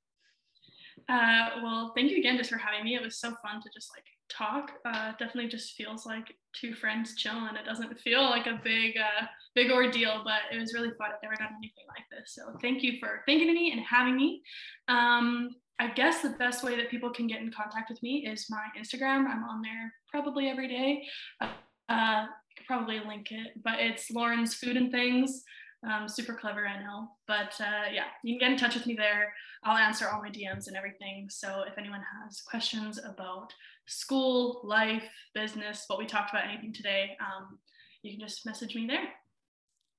[1.08, 2.94] Uh, well, thank you again just for having me.
[2.94, 4.72] It was so fun to just like talk.
[4.84, 7.56] Uh, definitely just feels like two friends chilling.
[7.56, 11.10] It doesn't feel like a big, uh, big ordeal, but it was really fun.
[11.12, 12.32] I've never done anything like this.
[12.34, 14.42] So thank you for thinking of me and having me.
[14.88, 18.46] Um, I guess the best way that people can get in contact with me is
[18.50, 19.26] my Instagram.
[19.26, 21.06] I'm on there probably every day.
[21.40, 21.48] Uh,
[21.88, 22.26] I
[22.56, 25.42] could probably link it, but it's Lauryn's Food and Things.
[25.82, 27.08] Um, super clever, I know.
[27.26, 29.32] But uh, yeah, you can get in touch with me there.
[29.64, 31.28] I'll answer all my DMs and everything.
[31.30, 33.52] So if anyone has questions about
[33.86, 35.04] school, life,
[35.34, 37.58] business, what we talked about, anything today, um,
[38.02, 39.08] you can just message me there.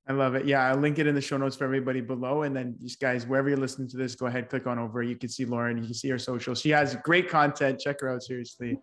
[0.08, 0.46] I love it.
[0.46, 2.44] Yeah, I'll link it in the show notes for everybody below.
[2.44, 5.04] And then just guys, wherever you're listening to this, go ahead, click on over.
[5.04, 6.56] You can see Lauryn, you can see her social.
[6.56, 7.80] She has great content.
[7.80, 8.80] Check her out seriously.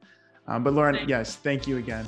[0.47, 2.07] Um, but Lauryn, yes, thank you again.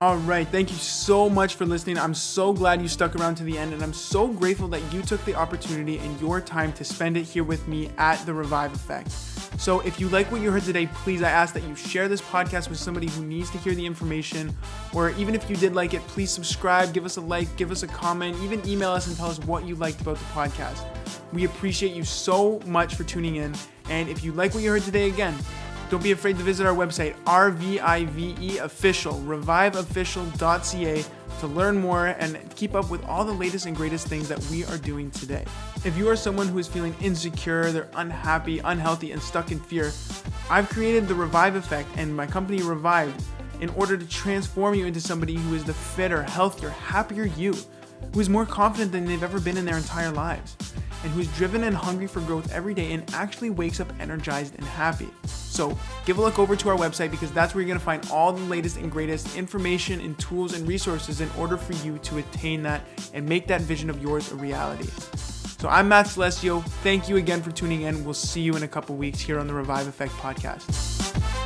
[0.00, 0.46] All right.
[0.46, 1.98] Thank you so much for listening.
[1.98, 5.02] I'm so glad you stuck around to the end, and I'm so grateful that you
[5.02, 8.74] took the opportunity and your time to spend it here with me at the Revive
[8.74, 9.12] Effect.
[9.56, 12.20] So, if you like what you heard today, please, I ask that you share this
[12.20, 14.54] podcast with somebody who needs to hear the information.
[14.92, 17.84] Or even if you did like it, please subscribe, give us a like, give us
[17.84, 20.84] a comment, even email us and tell us what you liked about the podcast.
[21.32, 23.54] We appreciate you so much for tuning in.
[23.88, 25.34] And if you like what you heard today, again,
[25.94, 31.04] don't be afraid to visit our website, RVIVE Official, rviveofficial.ca,
[31.38, 34.64] to learn more and keep up with all the latest and greatest things that we
[34.64, 35.44] are doing today.
[35.84, 39.92] If you are someone who is feeling insecure, they're unhappy, unhealthy, and stuck in fear,
[40.50, 43.14] I've created the Revive Effect and my company Revive
[43.60, 47.54] in order to transform you into somebody who is the fitter, healthier, happier you,
[48.12, 50.56] who is more confident than they've ever been in their entire lives
[51.04, 54.64] and who's driven and hungry for growth every day and actually wakes up energized and
[54.64, 55.08] happy.
[55.26, 58.32] So, give a look over to our website because that's where you're to find all
[58.32, 62.62] the latest and greatest information and tools and resources in order for you to attain
[62.64, 62.82] that
[63.12, 64.88] and make that vision of yours a reality.
[65.60, 66.64] So, I'm Matt Celestio.
[66.82, 68.04] Thank you again for tuning in.
[68.04, 71.43] We'll see you in a couple weeks here on the Revive Effect podcast.